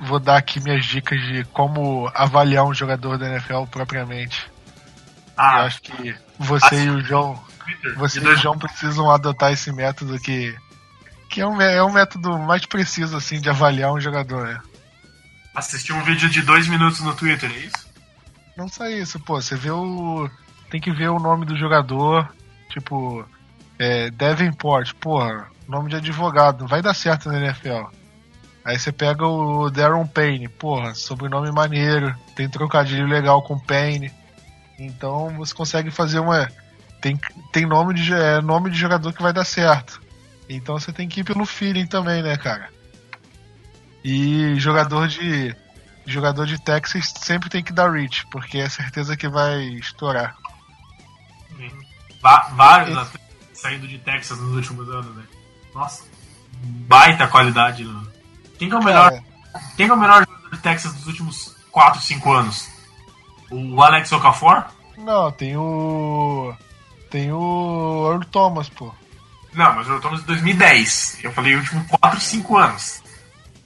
[0.00, 4.50] vou dar aqui minhas dicas de como avaliar um jogador da NFL propriamente.
[5.36, 7.40] Ah, eu acho que você assim, e o João,
[7.96, 10.56] você e o João precisam adotar esse método que,
[11.30, 14.48] que é, um, é um método mais preciso assim de avaliar um jogador.
[14.48, 14.60] Né?
[15.54, 17.87] Assistir um vídeo de dois minutos no Twitter, é isso?
[18.58, 19.40] Não só isso, pô.
[19.40, 20.28] Você vê o.
[20.68, 22.28] Tem que ver o nome do jogador.
[22.68, 23.24] Tipo,
[23.78, 27.86] é, Davenport, porra, nome de advogado, vai dar certo na NFL.
[28.64, 34.12] Aí você pega o Darren Payne, porra, sobrenome maneiro, tem trocadilho legal com Payne.
[34.76, 36.48] Então você consegue fazer uma.
[37.00, 37.16] Tem,
[37.52, 40.02] tem nome, de, é, nome de jogador que vai dar certo.
[40.48, 42.68] Então você tem que ir pelo feeling também, né, cara?
[44.04, 45.54] E jogador de.
[46.10, 50.36] Jogador de Texas sempre tem que dar reach, porque é certeza que vai estourar.
[52.52, 55.24] Vários Esse saindo de Texas nos últimos anos, né?
[55.74, 56.04] Nossa,
[56.62, 57.84] baita qualidade.
[57.84, 58.02] Né?
[58.58, 59.12] Quem que é o melhor?
[59.12, 59.22] É.
[59.76, 62.68] Quem que é o melhor jogador de Texas dos últimos 4, 5 anos?
[63.50, 64.64] O Alex Okafor?
[64.96, 66.54] Não, tem o.
[67.10, 68.94] Tem o Earl Thomas, pô.
[69.54, 71.18] Não, mas o Earl Thomas de 2010.
[71.22, 73.02] Eu falei últimos 4, 5 anos.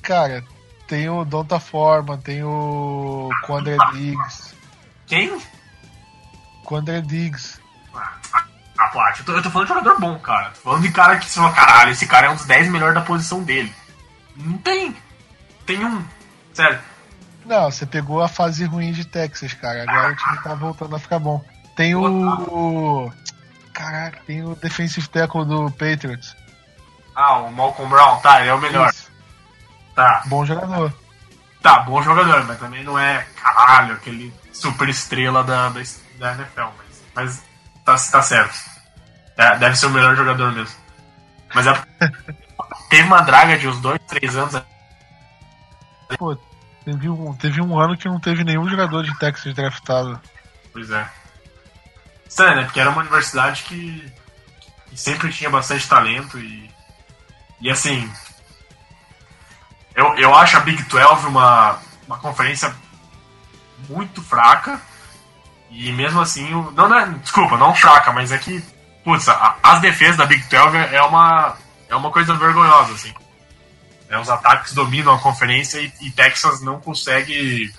[0.00, 0.44] Cara,
[0.92, 4.54] tem o Donta Forma, tem o Quandre Diggs.
[5.06, 5.40] Quem?
[6.66, 7.58] Quandre Diggs.
[7.94, 10.50] Ah, Plat, eu tô, eu tô falando de jogador bom, cara.
[10.50, 12.94] Tô falando de cara que você fala, caralho, esse cara é um dos 10 melhores
[12.94, 13.72] da posição dele.
[14.36, 14.94] Não tem.
[15.64, 16.04] Tem um.
[16.52, 16.78] Sério.
[17.46, 19.84] Não, você pegou a fase ruim de Texas, cara.
[19.84, 21.42] Agora o time tá voltando a ficar bom.
[21.74, 23.10] Tem o.
[23.72, 26.36] Caraca, tem o defensive tackle do Patriots.
[27.14, 28.90] Ah, o Malcolm Brown, tá, ele é o melhor.
[28.90, 29.11] Isso.
[29.94, 30.22] Tá.
[30.26, 30.92] Bom jogador.
[31.62, 35.80] Tá, bom jogador, mas também não é, caralho, aquele super estrela da, da,
[36.18, 36.60] da NFL.
[36.76, 37.44] Mas, mas
[37.84, 38.54] tá, tá certo.
[39.36, 40.74] É, deve ser o melhor jogador mesmo.
[41.54, 41.72] Mas é,
[42.90, 44.60] teve uma draga de uns dois, três anos.
[46.18, 46.36] Pô,
[46.84, 50.20] teve um, teve um ano que não teve nenhum jogador de Texas draftado.
[50.72, 51.06] Pois é.
[52.28, 52.64] Estranho, né?
[52.64, 54.12] Porque era uma universidade que,
[54.88, 56.70] que sempre tinha bastante talento e.
[57.60, 58.10] E assim.
[59.94, 62.74] Eu, eu acho a Big 12 uma, uma conferência
[63.88, 64.80] muito fraca.
[65.70, 66.48] E mesmo assim.
[66.74, 68.62] Não, é, desculpa, não fraca, mas é que
[69.04, 71.56] putz, a, as defesas da Big 12 é uma,
[71.88, 73.12] é uma coisa vergonhosa, assim.
[74.08, 77.72] É, os ataques dominam a conferência e, e, Texas não consegue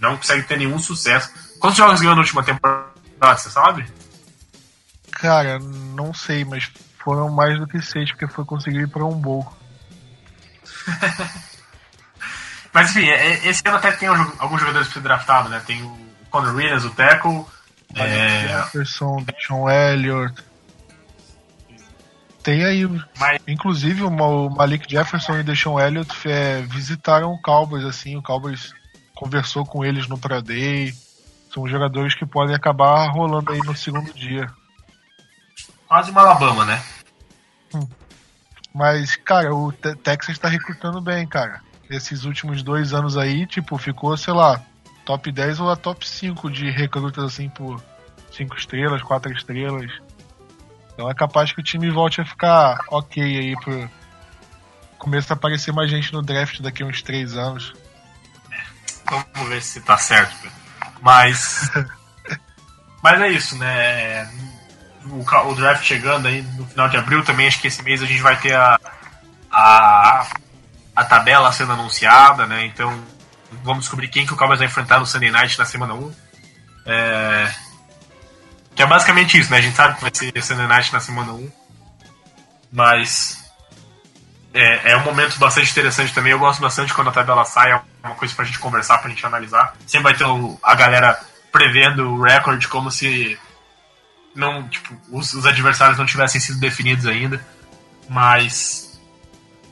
[0.00, 1.30] não consegue ter nenhum sucesso.
[1.60, 2.90] Quantos jogos ganhou na última temporada,
[3.36, 3.86] você sabe?
[5.12, 9.14] Cara, não sei, mas foram mais do que seis, porque foi conseguir ir para um
[9.14, 9.46] bowl.
[12.72, 15.62] mas enfim, é, esse ano até tem alguns jogadores para ser draftado, né?
[15.66, 15.96] Tem o
[16.30, 17.50] Conor Williams, o Teco,
[17.94, 18.48] é...
[18.48, 20.42] Jefferson, Sean Elliott.
[22.42, 22.84] Tem aí,
[23.18, 23.40] Mas...
[23.46, 28.74] inclusive o Malik Jefferson e o Deshaun Elliott é, visitaram o Cowboys, assim, o Cowboys
[29.14, 30.92] conversou com eles no Pro Day.
[31.54, 34.50] São jogadores que podem acabar rolando aí no segundo dia.
[35.86, 36.82] Quase uma Alabama, né?
[37.74, 37.86] Hum.
[38.74, 41.60] Mas, cara, o Texas tá recrutando bem, cara.
[41.90, 44.62] Esses últimos dois anos aí, tipo, ficou, sei lá,
[45.04, 47.82] top 10 ou a top 5 de recrutas assim por
[48.32, 49.90] 5 estrelas, 4 estrelas.
[50.94, 53.90] Então é capaz que o time volte a ficar ok aí pro.
[54.98, 57.74] Começa a aparecer mais gente no draft daqui a uns 3 anos.
[59.04, 60.48] Vamos ver se tá certo.
[61.00, 61.70] Mas.
[63.02, 64.30] Mas é isso, né?
[65.12, 68.06] O, o, draft chegando aí no final de abril também, acho que esse mês a
[68.06, 68.80] gente vai ter a,
[69.50, 70.26] a,
[70.96, 72.64] a tabela sendo anunciada, né?
[72.64, 72.98] Então
[73.62, 76.14] vamos descobrir quem que o Cowboys vai enfrentar no Sunday Night na semana 1.
[76.86, 77.54] É...
[78.74, 79.58] Que é basicamente isso, né?
[79.58, 81.52] A gente sabe que vai ser Sunday Night na semana 1.
[82.72, 83.44] Mas.
[84.54, 86.32] é, é um momento bastante interessante também.
[86.32, 89.26] Eu gosto bastante quando a tabela sai, é uma coisa pra gente conversar, pra gente
[89.26, 89.74] analisar.
[89.86, 91.20] Sempre vai ter o, a galera
[91.52, 93.38] prevendo o recorde como se
[94.34, 97.44] não, tipo, os, os adversários não tivessem sido definidos ainda.
[98.08, 99.00] Mas.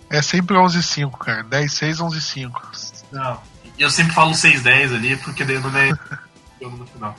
[0.08, 1.44] É sempre 11-5, cara.
[1.44, 3.02] 10-6, 11-5.
[3.12, 3.40] Não.
[3.78, 5.90] Eu sempre falo 6-10 ali, porque daí não é
[6.60, 7.16] jogo no final.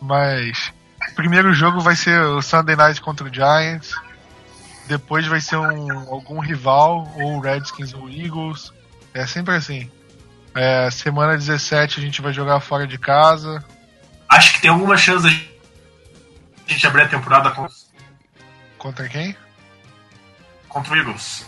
[0.00, 0.72] Mas.
[1.14, 3.94] Primeiro jogo vai ser o Sunday Night contra o Giants.
[4.86, 8.72] Depois vai ser um, algum rival, ou Redskins ou Eagles.
[9.14, 9.90] É sempre assim.
[10.54, 13.64] É, semana 17 a gente vai jogar fora de casa.
[14.28, 15.30] Acho que tem alguma chance da
[16.72, 17.66] gente abrir a temporada com...
[18.78, 19.36] contra quem?
[20.68, 21.46] Contra o Eagles.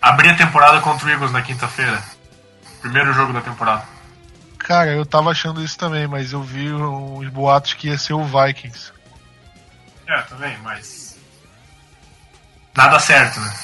[0.00, 2.02] Abrir a temporada contra o Eagles na quinta-feira.
[2.80, 3.84] Primeiro jogo da temporada.
[4.58, 8.24] Cara, eu tava achando isso também, mas eu vi uns boatos que ia ser o
[8.24, 8.92] Vikings.
[10.06, 11.18] É, também, mas.
[12.76, 13.54] Nada certo, né?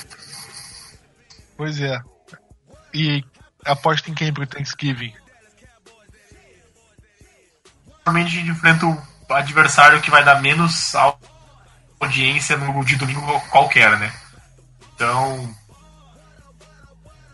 [1.57, 1.98] Pois é.
[2.92, 3.24] E
[3.64, 5.14] aposta em quem pro Thanksgiving?
[8.04, 10.95] Normalmente a gente enfrenta o adversário que vai dar menos
[12.01, 14.12] audiência no de domingo qualquer, né?
[14.95, 15.55] Então.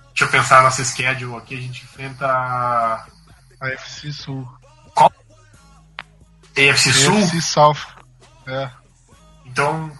[0.08, 2.26] Deixa eu pensar nossa schedule aqui, a gente enfrenta.
[2.26, 4.48] A FC Sul.
[4.94, 5.12] Qual?
[6.56, 7.16] AFC Sul?
[7.16, 7.86] AFC South.
[8.46, 8.70] É.
[9.46, 9.90] Então,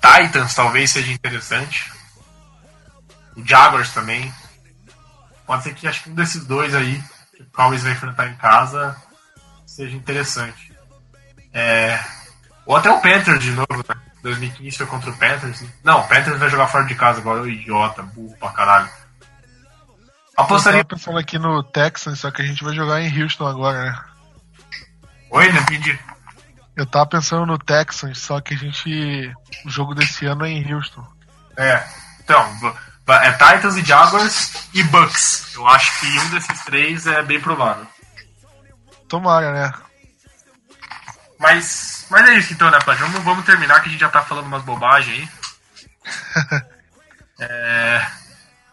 [0.00, 1.92] Titans talvez seja interessante.
[3.36, 4.32] O Jaguars também.
[5.46, 7.02] Pode ser que acho que um desses dois aí,
[7.36, 8.96] que o Cowboys vai enfrentar em casa,
[9.66, 10.71] seja interessante.
[11.52, 11.98] É...
[12.64, 13.94] Ou até o Panthers de novo, né?
[14.22, 15.64] 2015 foi contra o Panthers.
[15.82, 18.88] Não, o Panthers vai jogar fora de casa agora, o idiota, burro pra caralho.
[20.36, 20.80] Apostaria.
[20.80, 23.84] Eu tava pensando aqui no Texans, só que a gente vai jogar em Houston agora,
[23.84, 24.04] né?
[25.30, 25.98] Oi, não entendi.
[26.76, 29.32] Eu tava pensando no Texans, só que a gente.
[29.66, 31.06] O jogo desse ano é em Houston.
[31.56, 31.84] É.
[32.20, 32.74] Então,
[33.08, 35.54] é Titans e Jaguars e Bucks.
[35.54, 37.86] Eu acho que um desses três é bem provável.
[39.08, 39.72] Tomara, né?
[41.42, 42.96] Mas, mas é isso então, né, Plat?
[43.00, 46.62] Vamos, vamos terminar que a gente já tá falando umas bobagens aí.
[47.40, 48.06] é,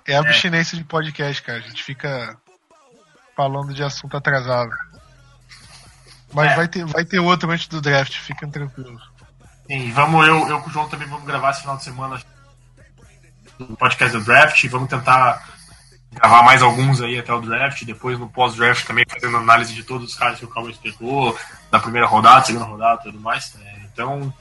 [0.06, 1.58] É abstinência de podcast, cara.
[1.58, 2.38] A gente fica
[3.36, 4.72] falando de assunto atrasado.
[6.32, 6.56] Mas É.
[6.56, 9.02] vai, ter, vai ter outro antes do draft, fiquem tranquilos.
[9.66, 12.22] sim, vamos, eu, eu com o João também vamos gravar esse final de semana
[13.58, 14.64] do podcast do draft.
[14.68, 15.44] Vamos tentar
[16.12, 17.84] gravar mais alguns aí até o draft.
[17.84, 21.38] Depois no pós-draft também fazendo análise de todos os caras que o Cowboys pegou,
[21.72, 23.54] da primeira rodada, segunda rodada e tudo mais.
[23.62, 24.34] É, então,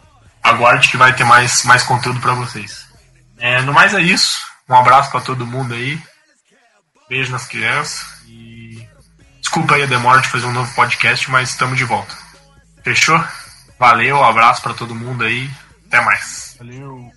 [0.43, 2.87] aguarde que vai ter mais, mais conteúdo pra vocês.
[3.39, 4.39] É, no mais é isso.
[4.69, 6.01] Um abraço pra todo mundo aí.
[7.09, 8.07] Beijo nas crianças.
[8.27, 8.87] E
[9.41, 12.14] desculpa aí a demora de fazer um novo podcast, mas estamos de volta.
[12.83, 13.23] Fechou?
[13.79, 15.49] Valeu, um abraço pra todo mundo aí.
[15.87, 16.57] Até mais.
[16.59, 17.12] Valeu.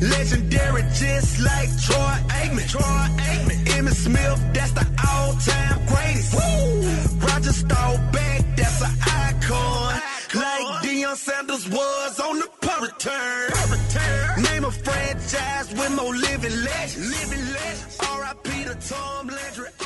[0.00, 2.68] Legendary just like Troy Aikman.
[2.68, 3.64] Troy Aikman.
[3.76, 6.34] Emmitt Smith, that's the all-time greatest.
[6.34, 7.26] Woo!
[7.26, 9.94] Roger Staubach, that's an icon.
[9.94, 10.40] icon.
[10.42, 13.50] Like Deion Sanders was on the punt return.
[14.42, 17.10] Name a franchise with more living legends.
[17.10, 17.98] Living legends.
[18.00, 18.64] R.I.P.
[18.64, 19.79] to Tom Landry.